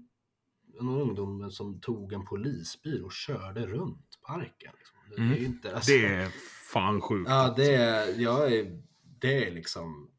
[0.80, 4.72] någon ungdom som tog en polisbil och körde runt parken.
[4.78, 4.98] Liksom.
[5.10, 6.28] Det, det är inte, alltså, Det är
[6.72, 7.30] fan sjukt.
[7.30, 8.82] Ja, det är, jag är,
[9.20, 10.10] det är liksom,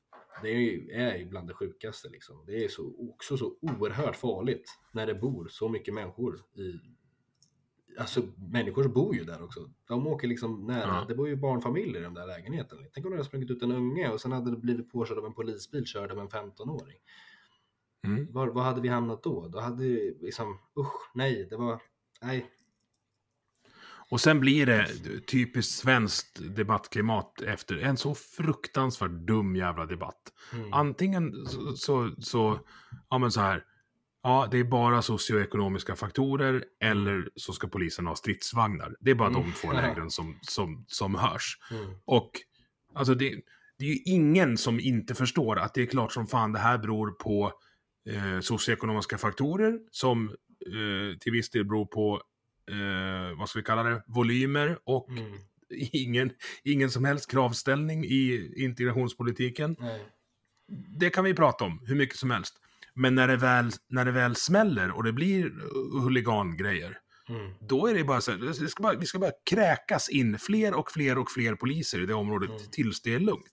[0.41, 2.43] det är, är bland det sjukaste liksom.
[2.45, 6.79] Det är så, också så oerhört farligt när det bor så mycket människor i,
[7.97, 8.21] alltså
[8.51, 9.69] människor bor ju där också.
[9.87, 11.05] De åker liksom nära, Ja.
[11.07, 12.77] det bor ju barnfamiljer i den där lägenheten.
[12.93, 15.25] Tänk om det hade sprungit ut en unge och sen hade det blivit påkörd av
[15.25, 16.97] en polisbil körd av en 15-åring.
[18.07, 18.27] Mm.
[18.31, 19.47] Var, var hade vi hamnat då?
[19.47, 21.81] Då hade vi liksom, usch, nej, det var,
[22.21, 22.49] nej.
[24.09, 24.87] Och sen blir det
[25.27, 30.33] typiskt svenskt debattklimat efter en så fruktansvärt dum jävla debatt.
[30.53, 30.73] Mm.
[30.73, 32.59] Antingen så, så, så,
[33.09, 33.65] ja men så här,
[34.23, 38.95] ja det är bara socioekonomiska faktorer eller så ska polisen ha stridsvagnar.
[38.99, 39.41] Det är bara Mm.
[39.41, 41.57] de två lägren som, som, som hörs.
[41.71, 41.85] Mm.
[42.05, 42.31] Och
[42.95, 43.35] alltså det,
[43.79, 46.77] det är ju ingen som inte förstår att det är klart som fan det här
[46.77, 47.51] beror på
[48.09, 50.29] eh, socioekonomiska faktorer som
[50.65, 52.21] eh, till viss del beror på,
[52.71, 55.31] eh, vad ska vi kalla det, volymer och Mm.
[55.91, 56.31] ingen,
[56.63, 59.75] ingen som helst kravställning i integrationspolitiken.
[59.79, 60.01] Nej.
[60.99, 62.59] Det kan vi prata om hur mycket som helst.
[62.95, 65.51] Men när det väl, när det väl smäller och det blir
[66.01, 66.97] huligangrejer,
[67.29, 67.51] Mm.
[67.69, 70.73] då är det bara så här, det ska bara, vi ska bara kräkas in fler
[70.73, 72.61] och fler och fler poliser i det området Mm.
[72.71, 73.45] tills det är lugnt.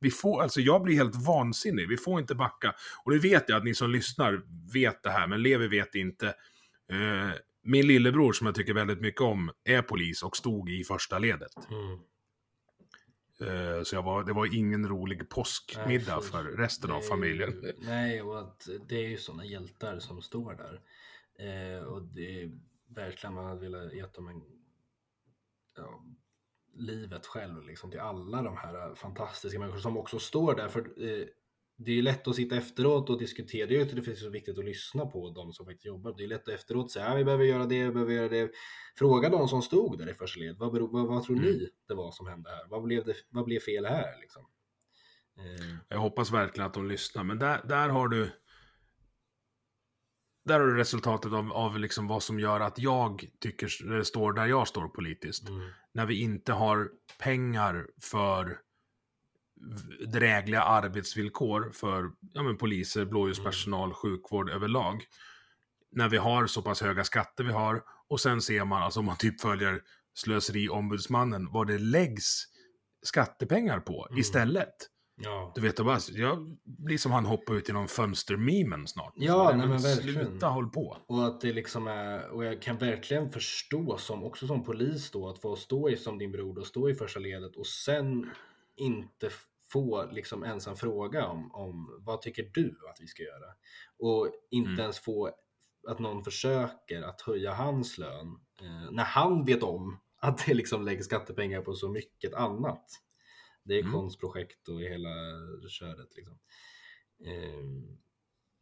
[0.00, 2.74] Vi får, alltså jag blir helt vansinnig, vi får inte backa.
[3.04, 4.42] Och det vet jag att ni som lyssnar
[4.72, 6.26] vet det här, men Levi vet inte.
[6.92, 7.30] Eh,
[7.64, 11.52] min lillebror som jag tycker väldigt mycket om är polis och stod i första ledet.
[11.70, 11.98] Mm.
[13.40, 17.74] Eh, så jag var, det var ingen rolig påskmiddag för resten av familjen.
[17.78, 20.80] Nej, och att det är ju sådana hjältar som står där.
[21.38, 22.50] Eh, och det är
[22.88, 24.42] verkligen man hade velat ge dem en,
[25.76, 26.04] ja,
[26.74, 30.68] livet själv liksom, till alla de här fantastiska människor som också står där.
[30.68, 31.26] För eh,
[31.78, 33.66] det är lätt att sitta efteråt och diskutera.
[33.66, 36.14] Det är ju det finns så viktigt att lyssna på de som faktiskt jobbar.
[36.16, 38.50] Det är lätt att efteråt säga vi behöver göra det, vi behöver göra det.
[38.98, 40.56] Fråga de som stod där i första led.
[40.58, 41.48] Vad, vad, vad tror Mm.
[41.48, 42.66] ni det var som hände här?
[42.68, 44.20] Vad blev, det, vad blev fel här?
[44.20, 44.46] Liksom?
[45.38, 48.30] Eh, Jag hoppas verkligen att de lyssnar, men där, där har du...
[50.44, 54.46] där har du resultatet av, av liksom vad som gör att jag tycker, står där
[54.46, 55.48] jag står politiskt.
[55.48, 55.70] Mm.
[55.92, 58.60] När vi inte har pengar för
[60.12, 65.04] drägliga arbetsvillkor för ja, men poliser, blåljuspersonal, sjukvård överlag.
[65.90, 69.06] När vi har så pass höga skatter vi har och sen ser man, alltså om
[69.06, 69.80] man typ följer
[70.14, 72.44] slöseriombudsmannen, vad det läggs
[73.02, 74.20] skattepengar på Mm.
[74.20, 74.74] istället.
[75.22, 75.52] Ja.
[75.54, 79.12] Du vet, bara, jag blir som han hoppar ut i någon fönstermimen snart.
[79.16, 80.26] Ja, nej, men verkligen.
[80.26, 80.96] Sluta håll på.
[81.06, 85.28] Och att det liksom är, och jag kan verkligen förstå som, också som polis då,
[85.28, 88.30] att få stå i som din bror och stå i första ledet och sen
[88.76, 89.30] inte
[89.72, 93.52] få liksom ens en fråga om, om vad tycker du att vi ska göra?
[93.98, 94.80] Och inte Mm.
[94.80, 95.30] ens få
[95.88, 100.84] att någon försöker att höja hans lön eh, när han vet om att det liksom
[100.84, 102.84] läggs skattepengar på så mycket annat.
[103.64, 103.92] Det är Mm.
[103.92, 105.08] konstprojekt och hela
[105.68, 106.38] köret liksom.
[107.26, 107.64] Eh,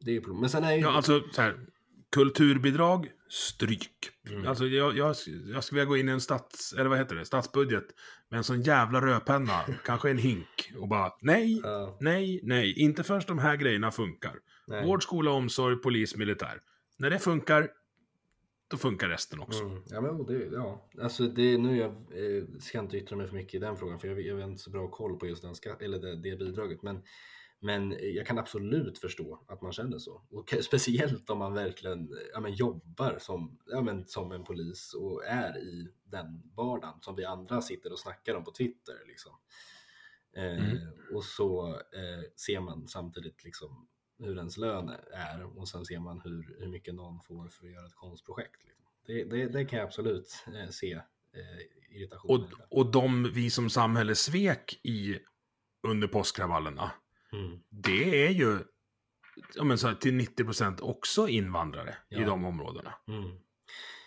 [0.00, 0.40] det är ju problem.
[0.40, 0.80] Men sen är ju...
[0.80, 1.66] Ja, alltså så här,
[2.10, 4.10] kulturbidrag, stryk.
[4.30, 4.46] Mm.
[4.46, 7.24] Alltså jag, jag, jag skulle vilja gå in i en stats, eller vad heter det,
[7.24, 7.86] statsbudget
[8.34, 13.04] med en sån jävla rödpenna, kanske en hink och bara nej, Ja, nej, nej, inte
[13.04, 14.34] förrän de här grejerna funkar.
[14.66, 14.86] nej.
[14.86, 16.60] Vård, skola, omsorg, polis, militär.
[16.98, 17.70] När det funkar,
[18.68, 19.64] då funkar resten också.
[19.64, 19.82] Mm.
[19.86, 20.88] Ja, men det, ja.
[21.02, 23.98] Alltså det, nu jag, eh, ska jag inte yttra mig för mycket i den frågan
[23.98, 26.82] för jag, jag har inte så bra koll på just den eller det, det bidraget.
[26.82, 27.02] Men,
[27.60, 30.22] men jag kan absolut förstå att man känner så.
[30.30, 35.24] Och speciellt om man verkligen ja, men jobbar som, ja, men som en polis och
[35.24, 38.94] är i den vardagen som vi andra sitter och snackar om på Twitter.
[39.06, 39.32] Liksom.
[40.36, 40.78] Eh, Mm.
[41.14, 43.88] Och så eh, ser man samtidigt liksom
[44.18, 47.72] hur ens lön är och sen ser man hur, hur mycket någon får för att
[47.72, 48.64] göra ett konstprojekt.
[48.64, 48.84] Liksom.
[49.06, 53.70] Det, det, det kan jag absolut eh, se eh, irritationen Och, och de vi som
[53.70, 55.18] samhälle svek i
[55.82, 56.90] under påskkravallerna,
[57.34, 57.58] Mm.
[57.70, 58.58] det är ju
[59.54, 62.26] ja, men så här, till 90% också invandrare i Ja.
[62.26, 62.94] de områdena.
[63.08, 63.30] Mm.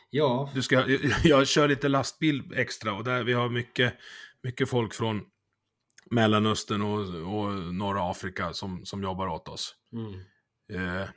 [0.10, 3.94] Ja, Du ska, jag, jag kör lite lastbil extra och där vi har mycket,
[4.44, 5.22] mycket folk från
[6.12, 7.00] Mellanöstern och,
[7.40, 9.76] och norra Afrika som, som jobbar åt oss.
[9.94, 10.14] mm.
[10.74, 11.08] Eh,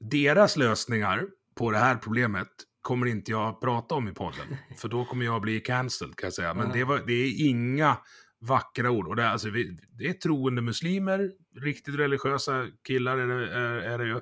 [0.00, 2.48] deras lösningar på det här problemet
[2.82, 4.56] kommer inte jag prata om i podden.
[4.78, 6.54] För då kommer jag bli cancelled kan jag säga.
[6.54, 7.96] Men det, var, det är inga
[8.40, 9.08] vackra ord.
[9.08, 11.30] Och det, är, alltså, vi, det är troende muslimer,
[11.64, 14.20] riktigt religiösa killar är det, är, är det ju.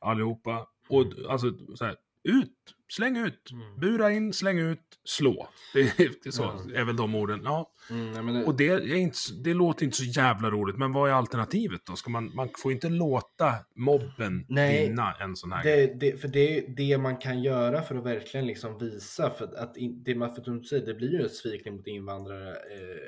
[0.00, 0.66] Allihopa.
[0.88, 2.54] Och alltså, så här, ut,
[2.92, 3.80] släng ut, Mm.
[3.80, 5.48] bura in, släng ut, slå.
[5.74, 6.80] Det är, det är så, Ja.
[6.80, 7.40] är väl de orden.
[7.44, 7.72] Ja.
[7.90, 11.14] Mm, det, Och det, är inte, det låter inte så jävla roligt, men vad är
[11.14, 11.96] alternativet då?
[11.96, 16.28] Ska man, man får inte låta mobben Nej, vinna en sån här det, det, för
[16.28, 20.14] det är det man kan göra för att verkligen liksom visa, för att in, det
[20.14, 22.98] man för att säger, det blir ju ett svikning mot invandrare eh,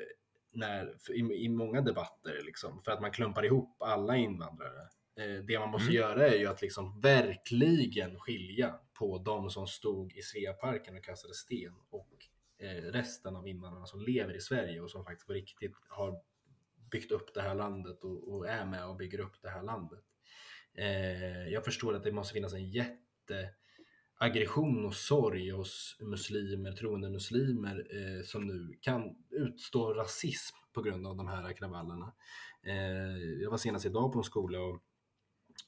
[0.51, 4.87] när, i, i många debatter, liksom, för att man klumpar ihop alla invandrare.
[5.15, 5.95] Eh, det man måste Mm.
[5.95, 11.33] göra är ju att liksom verkligen skilja på de som stod i Sveaparken och kastade
[11.33, 12.09] sten och
[12.57, 16.21] eh, resten av invandrarna som lever i Sverige och som faktiskt på riktigt har
[16.91, 20.03] byggt upp det här landet och, och är med och bygger upp det här landet.
[20.73, 22.71] Eh, jag förstår att det måste finnas en
[24.21, 31.07] aggression och sorg hos muslimer, troende muslimer eh, som nu kan utstå rasism på grund
[31.07, 32.13] av de här kravallerna.
[32.63, 34.81] Eh, jag var senast idag på en skola och,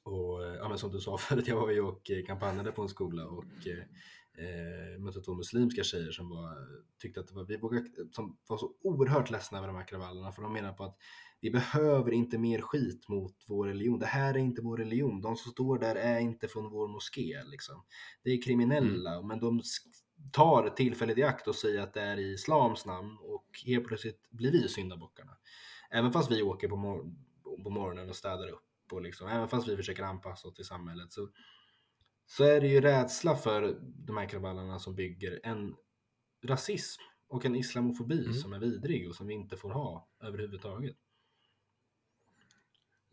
[0.03, 2.81] och eh, ja, men som du sa förut, jag var ju och eh, kampanjade på
[2.81, 6.57] en skola och eh, eh, mötte två muslimska tjejer som var,
[6.99, 10.31] tyckte att det var, vi vågade, som var så oerhört ledsna över de här kravallerna
[10.31, 10.97] för de menar på att
[11.43, 13.99] vi behöver inte mer skit mot vår religion.
[13.99, 15.21] Det här är inte vår religion.
[15.21, 17.43] De som står där är inte från vår moské.
[17.45, 17.85] Liksom.
[18.23, 19.61] Det är kriminella, men de
[20.31, 24.29] tar tillfället i akt och säger att det är i islams namn och helt plötsligt
[24.29, 25.37] blir vi syndabockarna.
[25.91, 27.15] Även fast vi åker på, mor-
[27.63, 31.11] på morgonen och städar upp och liksom, även fast vi försöker anpassa oss till samhället
[31.11, 31.29] så,
[32.25, 35.75] så är det ju rädsla för de här kravallerna som bygger en
[36.45, 38.33] rasism och en islamofobi Mm.
[38.33, 40.95] som är vidrig och som vi inte får ha överhuvudtaget.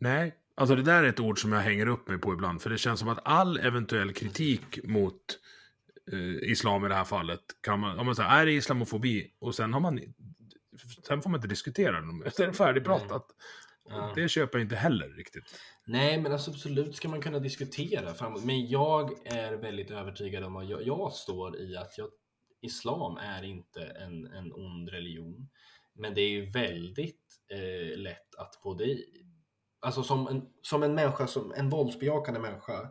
[0.01, 2.61] Nej, alltså det där är ett ord som jag hänger upp mig på ibland.
[2.61, 5.39] För det känns som att all eventuell kritik mot
[6.11, 9.31] eh, islam i det här fallet kan man, om man säger är det islamofobi?
[9.39, 9.99] Och sen har man,
[11.07, 12.31] sen får man inte diskutera det.
[12.31, 13.25] Sen är det färdigpratat.
[13.89, 14.11] Ja.
[14.15, 15.43] Det köper jag inte heller riktigt.
[15.85, 18.43] Nej, men alltså absolut ska man kunna diskutera framåt.
[18.43, 22.09] Men jag är väldigt övertygad om att jag, jag står i att jag,
[22.61, 25.49] islam är inte en, en ond religion.
[25.93, 28.97] Men det är ju väldigt eh, lätt att både
[29.83, 32.89] Alltså som en, som en människa, som en våldsbejakande människa.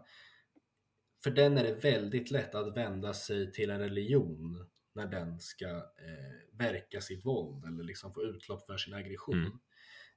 [1.22, 5.68] För den är det väldigt lätt att vända sig till en religion när den ska
[5.76, 9.34] eh, verka sitt våld eller liksom få utlopp för sin aggression.
[9.34, 9.59] Mm.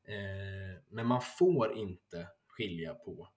[0.06, 3.30] Eh, men man får inte skilja på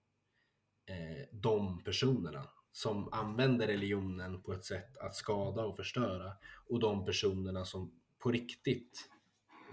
[0.85, 6.33] eh, de personerna som använder religionen på ett sätt att skada och förstöra
[6.69, 9.09] och de personerna som på riktigt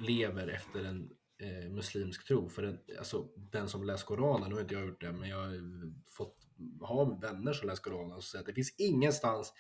[0.01, 2.49] lever efter en eh, muslimsk tro.
[2.49, 5.39] För den, alltså, den som läser Koranen, nu har inte jag gjort det, men jag
[5.39, 5.53] har
[6.11, 6.37] fått
[6.81, 9.53] ha vänner som läser Koranen och säger att det finns ingenstans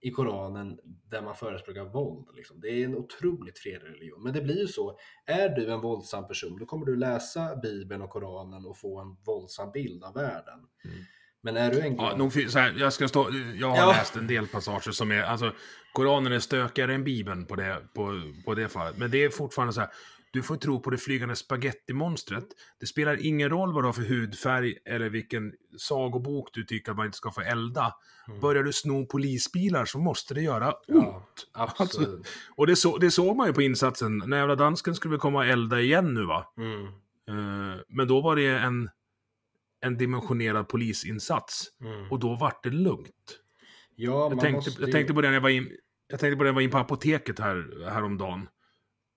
[0.00, 0.78] i Koranen
[1.10, 2.28] där man förespråkar våld.
[2.34, 2.60] Liksom.
[2.60, 4.22] Det är en otroligt fredlig religion.
[4.22, 8.02] Men det blir ju så, är du en våldsam person, då kommer du läsa Bibeln
[8.02, 10.58] och Koranen och få en våldsam bild av världen.
[10.84, 10.96] Mm.
[11.42, 13.86] Men är du en ja, nog, så här, jag, ska stå, jag har ja.
[13.86, 15.52] läst en del passager som är, alltså
[15.92, 18.98] Koranen är stökigare än Bibeln på det, på, på det fallet.
[18.98, 19.90] Men det är fortfarande så här,
[20.34, 22.44] du får tro på det flygande spagettimonstret.
[22.80, 26.96] Det spelar ingen roll vad du har för hudfärg eller vilken sagobok du tycker att
[26.96, 27.94] man inte ska få elda.
[28.28, 28.40] Mm.
[28.40, 31.48] Börjar du sno polisbilar så måste det göra ont.
[31.54, 32.22] Ja, alltså,
[32.56, 34.22] och det, så, det, såg man ju på insatsen.
[34.26, 36.52] När jävla dansken skulle komma och elda igen nu va.
[36.56, 36.82] Mm.
[37.30, 38.90] Uh, men då var det en,
[39.80, 41.66] en dimensionerad polisinsats.
[41.80, 42.10] Mm.
[42.10, 43.40] Och då vart det lugnt.
[43.96, 44.76] Ja, jag, tänkte, ju...
[44.80, 45.70] jag tänkte på det när jag var in,
[46.08, 48.48] jag tänkte på det när jag var in på apoteket här, häromdagen.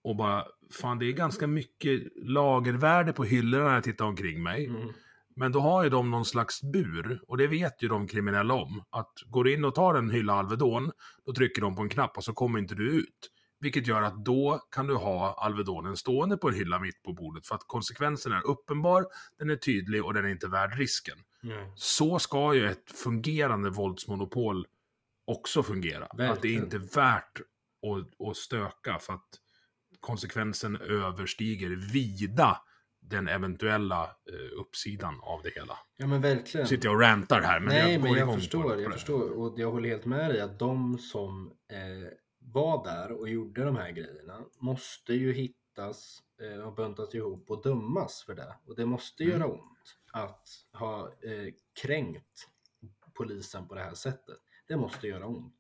[0.04, 4.66] Och bara, fan det är ganska mycket lagervärde på hyllorna när jag tittar omkring mig.
[4.66, 4.90] Mm.
[5.36, 8.84] Men då har ju de någon slags bur, och det vet ju de kriminella om.
[8.90, 10.92] Att går du in och tar en hylla Alvedon,
[11.26, 13.32] då trycker de på en knapp och så kommer inte du ut.
[13.60, 17.48] Vilket gör att då kan du ha Alvedonen stående på en hylla mitt på bordet
[17.48, 19.06] för att konsekvensen är uppenbar,
[19.38, 21.18] den är tydlig och den är inte värd risken.
[21.44, 21.72] Mm.
[21.76, 24.66] Så ska ju ett fungerande våldsmonopol
[25.28, 26.00] också fungera.
[26.00, 26.32] Verkligen.
[26.32, 29.30] Att det är inte värt att, att stöka för att
[30.08, 32.62] konsekvensen överstiger vida
[33.00, 35.78] den eventuella eh, uppsidan av det hela.
[35.98, 36.64] Ja men verkligen.
[36.64, 37.60] Nu sitter jag och rantar här.
[37.60, 40.60] Men Nej jag men jag förstår, jag förstår och jag håller helt med dig att
[40.60, 46.76] de som eh, var där och gjorde de här grejerna måste ju hittas eh, och
[46.76, 48.56] buntas ihop och dömas för det.
[48.66, 49.40] Och det måste mm.
[49.40, 52.48] göra ont att ha eh, kränkt
[53.14, 54.38] polisen på det här sättet.
[54.68, 55.57] Det måste göra ont.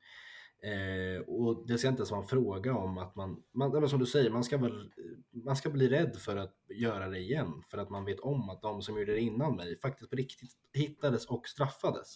[0.63, 4.05] Eh, och det ska inte ens vara en fråga om att man, man som du
[4.05, 4.91] säger, man ska, väl,
[5.31, 7.63] man ska bli rädd för att göra det igen.
[7.71, 10.51] För att man vet om att de som gjorde det innan mig faktiskt på riktigt
[10.73, 12.15] hittades och straffades.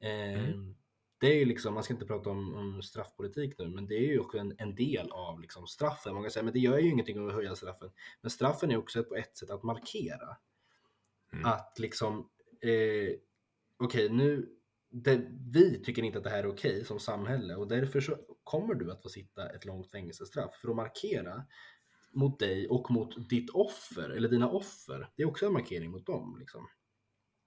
[0.00, 0.74] Eh, mm.
[1.20, 4.06] Det är ju liksom, man ska inte prata om, om, straffpolitik nu, men det är
[4.06, 6.14] ju också en, en del av liksom straffen.
[6.14, 7.90] Många säger, men det gör ju ingenting att höja straffen.
[8.20, 10.36] Men straffen är också på ett sätt att markera.
[11.32, 11.44] Mm.
[11.44, 12.18] Att liksom,
[12.60, 13.20] eh, okej
[13.78, 14.57] okay, nu
[14.90, 18.18] det, vi tycker inte att det här är okej okay som samhälle och därför så
[18.44, 21.44] kommer du att få sitta ett långt fängelsestraff för att markera
[22.12, 25.10] mot dig och mot ditt offer eller dina offer.
[25.16, 26.36] Det är också en markering mot dem.
[26.40, 26.68] Liksom.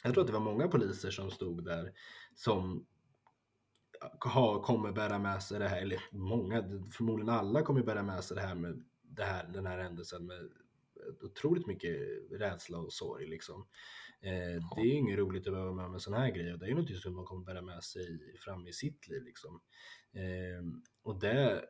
[0.03, 1.93] Jag tror att det var många poliser som stod där
[2.35, 2.85] som
[4.19, 8.35] har, kommer bära med sig det här, eller många, förmodligen alla kommer bära med sig
[8.35, 10.49] det här med det här, den här händelsen med
[11.21, 11.97] otroligt mycket
[12.31, 13.27] rädsla och sorg.
[13.27, 13.67] Liksom.
[14.21, 16.59] Eh, det är ju inget roligt att behöva med om en sån här grej och
[16.59, 19.23] det är ju någonting som man kommer bära med sig fram i sitt liv.
[19.23, 19.61] Liksom.
[20.13, 21.65] Eh, och det,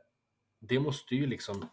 [0.59, 1.65] det måste ju liksom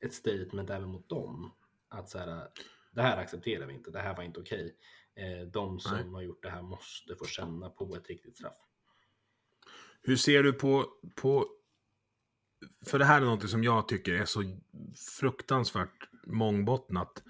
[0.00, 1.54] ett statement även mot dem.
[1.88, 2.48] Att så här,
[2.92, 4.76] det här accepterar vi inte, det här var inte okej.
[5.14, 6.08] Eh, de som Nej.
[6.08, 8.56] har gjort det här måste få känna på ett riktigt straff.
[10.02, 11.48] Hur ser du på, på
[12.86, 14.42] för det här är något som jag tycker är så
[15.20, 17.22] fruktansvärt mångbottnat.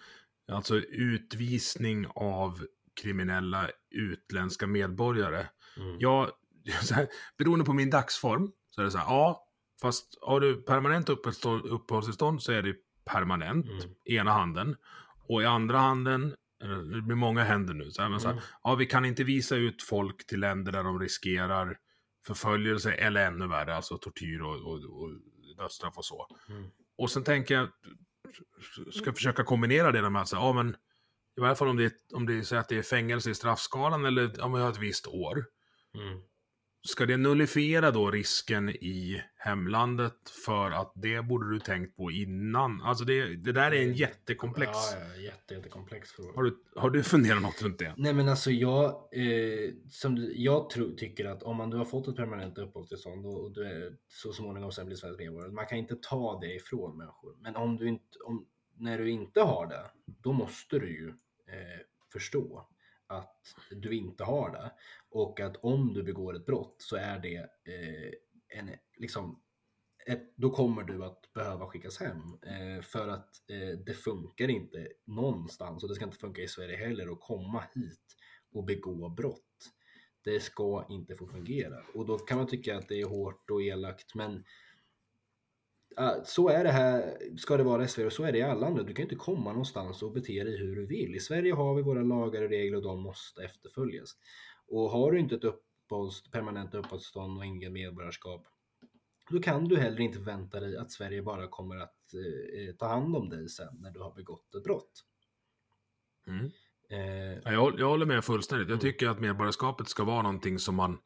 [0.48, 2.66] Alltså utvisning av
[3.02, 5.46] kriminella utländska medborgare.
[5.76, 5.96] Mm.
[6.00, 6.30] Jag,
[6.82, 9.46] så här, beroende på min dagsform så är det så här, ja,
[9.80, 12.74] fast har du permanent uppehållstillstånd så är det
[13.04, 13.94] permanent, mm.
[14.04, 14.76] ena handen.
[15.28, 16.34] Och i andra handen,
[16.94, 18.44] det blir många händer nu, så här, men så här, mm.
[18.62, 21.76] ja, vi kan inte visa ut folk till länder där de riskerar
[22.26, 25.10] förföljelse eller ännu värre, alltså tortyr och, och, och
[25.56, 26.26] dödsstraff och så.
[26.48, 26.70] Mm.
[26.98, 27.68] Och sen tänker jag,
[28.92, 30.76] ska försöka kombinera det med att säga, ja men
[31.36, 34.40] i varje fall om det, om det så att det är fängelse i straffskalan eller
[34.40, 35.44] om vi har ett visst år.
[35.94, 36.20] Mm.
[36.82, 42.82] Ska det nullifiera då risken i hemlandet för att det borde du tänkt på innan?
[42.82, 44.70] Alltså det, det där är en jättekomplex...
[44.72, 46.32] Ja, ja jätte, jättekomplex fråga.
[46.34, 47.94] Har du, har du funderat något runt det?
[47.96, 52.08] Nej men alltså jag, eh, som, jag tror, tycker att om man du har fått
[52.08, 55.78] ett permanent uppehållstillstånd och, och du är så småningom sen blir svensk medborgare, man kan
[55.78, 57.36] inte ta det ifrån människor.
[57.40, 61.80] Men om du inte, om, när du inte har det, då måste du ju eh,
[62.12, 62.68] förstå
[63.08, 64.72] att du inte har det.
[65.10, 68.12] Och att om du begår ett brott så är det eh,
[68.58, 69.42] en, liksom,
[70.06, 72.22] ett, då kommer du att behöva skickas hem.
[72.46, 76.76] Eh, för att eh, det funkar inte någonstans och det ska inte funka i Sverige
[76.76, 78.16] heller att komma hit
[78.52, 79.44] och begå brott.
[80.24, 81.82] Det ska inte få fungera.
[81.94, 84.44] Och då kan man tycka att det är hårt och elakt men
[86.24, 88.66] så är det här, ska det vara i Sverige och så är det i alla
[88.66, 88.82] andra.
[88.82, 91.14] Du kan inte komma någonstans och bete dig hur du vill.
[91.14, 94.16] I Sverige har vi våra lagar och regler och de måste efterföljas.
[94.68, 98.46] Och har du inte ett upp, uppehålls, permanenta uppehållstillstånd och inget medborgarskap.
[99.30, 103.16] Då kan du heller inte förvänta dig att Sverige bara kommer att eh, ta hand
[103.16, 105.04] om dig sen när du har begått ett brott.
[106.26, 106.44] Mm.
[106.90, 108.68] Eh, Ja, Jag, jag håller med fullständigt.
[108.68, 108.92] Jag Mm.
[108.92, 110.98] tycker att medborgarskapet ska vara någonting som man,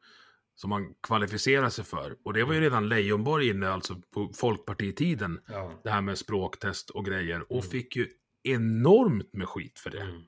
[0.55, 2.17] som man kvalificerar sig för.
[2.23, 5.81] Och det var ju redan Leijonborg inne, alltså på Folkpartitiden, ja.
[5.83, 7.41] det här med språktest och grejer.
[7.41, 7.69] Och Mm.
[7.69, 8.07] fick ju
[8.43, 10.01] enormt med skit för det.
[10.01, 10.21] Mm.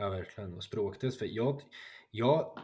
[0.00, 0.54] Ja, verkligen.
[0.54, 1.18] Och språktest.
[1.18, 1.62] För jag,
[2.10, 2.58] jag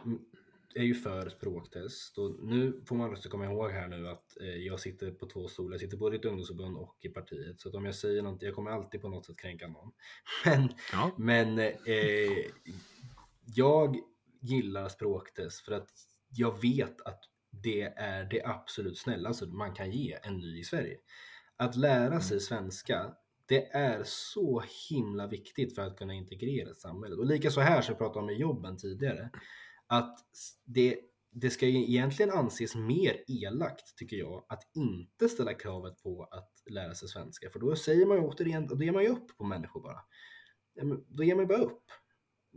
[0.75, 4.47] är ju för språktest och nu får man också komma ihåg här nu att eh,
[4.47, 5.71] jag sitter på två stolar.
[5.73, 7.59] Jag sitter både i ett ungdomsförbund och i partiet.
[7.59, 9.91] Så att om jag säger något, jag kommer alltid på något sätt kränka någon.
[10.45, 11.11] Men, Ja.
[11.17, 12.45] men eh,
[13.55, 13.97] jag
[14.41, 15.89] gillar språktest för att
[16.29, 17.19] jag vet att
[17.63, 20.97] det är det absolut snällaste man kan ge en ny i Sverige.
[21.57, 23.13] Att lära sig svenska,
[23.47, 27.19] det är så himla viktigt för att kunna integrera samhället.
[27.19, 29.29] Och lika så här som jag pratade om med jobben tidigare,
[29.87, 30.17] att
[30.65, 30.99] det,
[31.31, 36.51] det ska ju egentligen anses mer elakt tycker jag att inte ställa kravet på att
[36.69, 37.49] lära sig svenska.
[37.49, 39.99] För då säger man ju återigen, då ger man ju upp på människor bara.
[41.07, 41.83] Då ger man ju bara upp.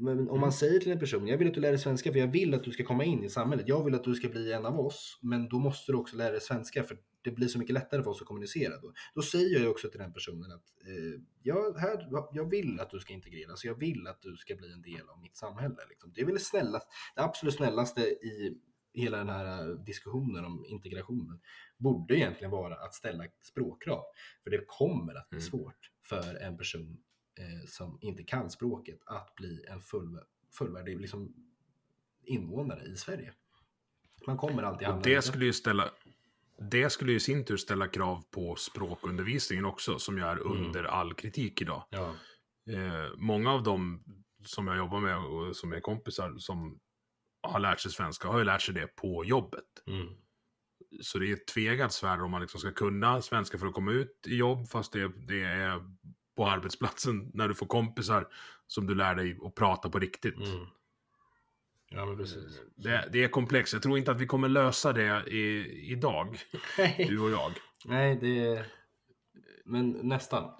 [0.00, 2.18] Men om man säger till en person, jag vill att du lär dig svenska för
[2.18, 3.68] jag vill att du ska komma in i samhället.
[3.68, 6.30] Jag vill att du ska bli en av oss, men då måste du också lära
[6.30, 8.80] dig svenska för det blir så mycket lättare för oss att kommunicera.
[8.80, 12.90] Då, då säger jag också till den personen att eh, jag, här, jag vill att
[12.90, 15.76] du ska integreras, jag vill att du ska bli en del av mitt samhälle.
[15.88, 16.12] Liksom.
[16.14, 18.56] Det är väl det snällaste, det absolut snällaste i
[18.94, 21.40] hela den här eh, diskussionen om integrationen
[21.78, 24.02] borde egentligen vara att ställa språkkrav.
[24.44, 25.50] För det kommer att bli Mm.
[25.50, 26.96] svårt för en person
[27.38, 30.20] eh, som inte kan språket att bli en full,
[30.58, 31.34] fullvärdig liksom,
[32.24, 33.32] invånare i Sverige.
[34.26, 35.90] Man kommer alltid Och hamna det skulle ju ställa
[36.70, 40.52] det skulle ju i sin tur ställa krav på språkundervisningen också, som ju är Mm.
[40.52, 41.84] under all kritik idag.
[41.90, 42.14] Ja.
[42.70, 44.04] Eh, många av dem
[44.44, 46.80] som jag jobbar med och som är kompisar som
[47.42, 49.64] har lärt sig svenska har ju lärt sig det på jobbet.
[49.86, 50.06] Mm.
[51.02, 53.92] Så det är ett tvegat svärd om man liksom ska kunna svenska för att komma
[53.92, 55.80] ut i jobb, fast det, det är
[56.40, 58.28] på arbetsplatsen när du får kompisar
[58.66, 60.36] som du lär dig att prata på riktigt.
[60.36, 60.66] Mm.
[61.90, 62.60] Ja, men precis.
[62.76, 63.72] Det, det är komplext.
[63.72, 66.38] Jag tror inte att vi kommer lösa det i, idag,
[66.96, 67.52] du och jag.
[67.84, 68.66] Nej, det är...
[69.64, 70.52] Men nästan.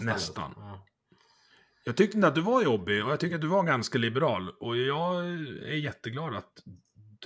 [0.00, 0.54] Nästan.
[0.56, 0.86] Ja.
[1.84, 4.50] Jag tyckte inte att du var jobbig och jag tycker att du var ganska liberal.
[4.50, 6.62] Och jag är jätteglad att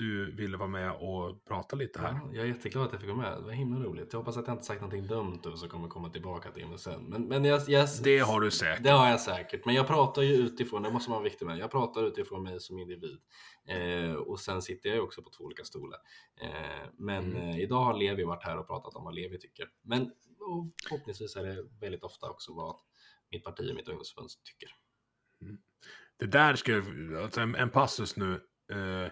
[0.00, 2.12] du ville vara med och prata lite här.
[2.12, 3.38] Ja, jag är jätteglad att jag fick vara med.
[3.38, 4.12] Det var himla roligt.
[4.12, 6.78] Jag hoppas att jag inte sagt någonting dumt och så kommer komma tillbaka till det
[6.78, 7.04] sen.
[7.04, 8.84] Men, men jag, jag, Det har du säkert.
[8.84, 9.64] Det har jag säkert.
[9.64, 11.58] Men jag pratar ju utifrån, det måste man vara viktig med.
[11.58, 13.18] Jag pratar utifrån mig som individ.
[13.68, 15.98] Eh, och sen sitter jag ju också på två olika stolar.
[16.42, 17.36] Eh, men Mm.
[17.48, 19.68] eh, idag har Levi varit här och pratat om vad Levi tycker.
[19.82, 20.02] Men
[20.40, 22.76] och förhoppningsvis är det väldigt ofta också vad
[23.30, 24.68] mitt parti och mitt ungdomsförbund tycker.
[26.18, 26.82] Det där ska
[27.22, 28.32] alltså en, en passus nu.
[28.72, 29.10] Eh,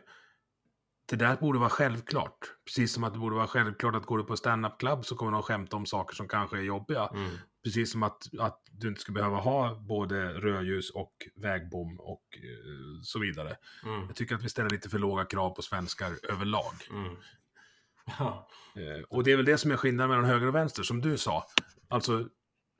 [1.08, 2.38] det där borde vara självklart.
[2.66, 5.32] Precis som att det borde vara självklart att går du på stand-up club så kommer
[5.32, 7.06] de att skämta om saker som kanske är jobbiga.
[7.14, 7.30] Mm.
[7.64, 13.00] Precis som att, att du inte ska behöva ha både rödljus och vägbom och eh,
[13.02, 13.56] så vidare.
[13.84, 14.06] Mm.
[14.06, 16.74] Jag tycker att vi ställer lite för låga krav på svenskar överlag.
[16.90, 17.16] Mm.
[18.18, 18.48] Ja.
[18.76, 21.18] Eh, och det är väl det som är skillnaden mellan höger och vänster, som du
[21.18, 21.46] sa.
[21.88, 22.28] Alltså,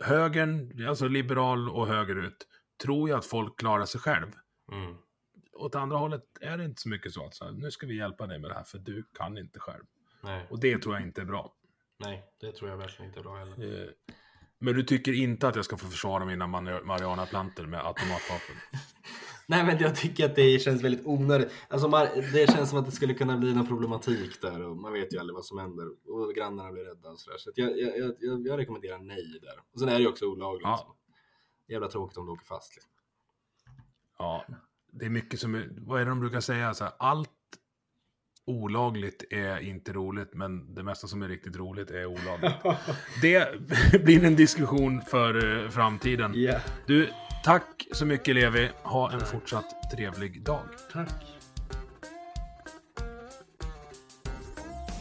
[0.03, 2.47] högern, alltså liberal och högerut,
[2.83, 4.33] tror ju att folk klarar sig själv.
[5.59, 7.97] Åt andra hållet är det inte så mycket så att så här, nu ska vi
[7.97, 9.85] hjälpa dig med det här, för du kan inte själv.
[10.23, 10.47] Nej.
[10.51, 11.55] Och det tror jag inte är bra.
[11.99, 13.83] Nej, det tror jag verkligen inte är bra heller.
[13.83, 13.89] Eh,
[14.59, 18.57] men du tycker inte att jag ska få försvara mina mari- marijuanaplantor med automatvapen?
[19.47, 21.53] Nej men jag tycker att det känns väldigt onödigt.
[21.69, 21.89] Alltså
[22.33, 25.19] det känns som att det skulle kunna bli någon problematik där och man vet ju
[25.19, 25.87] aldrig vad som händer.
[26.11, 27.39] Och grannarna blir rädda och sådär.
[27.39, 29.61] Så att jag, jag, jag, jag rekommenderar nej där.
[29.73, 30.63] Och sen är det ju också olagligt.
[30.65, 30.77] Ja.
[30.87, 30.95] Så.
[31.73, 32.75] Jävla tråkigt om du åker fast.
[32.77, 32.91] Liksom.
[34.19, 34.45] Ja,
[34.93, 36.75] det är mycket som vad är det de brukar säga?
[36.75, 37.31] Så här, allt
[38.47, 42.55] olagligt är inte roligt, men det mesta som är riktigt roligt är olagligt.
[43.23, 43.49] Det
[44.05, 46.33] blir en diskussion för eh, framtiden.
[46.35, 46.55] Ja,
[46.87, 47.09] Du,
[47.45, 48.71] tack så mycket Levi.
[48.83, 50.63] Ha en fortsatt trevlig dag.
[50.93, 51.25] tack.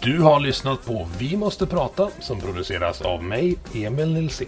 [0.02, 4.48] Du har lyssnat på Vi måste prata som produceras av mig, Emil Nilsson.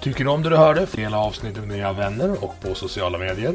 [0.00, 0.86] Tycker du om det du hörde?
[0.94, 3.54] Dela avsnittet med dina vänner och på sociala medier.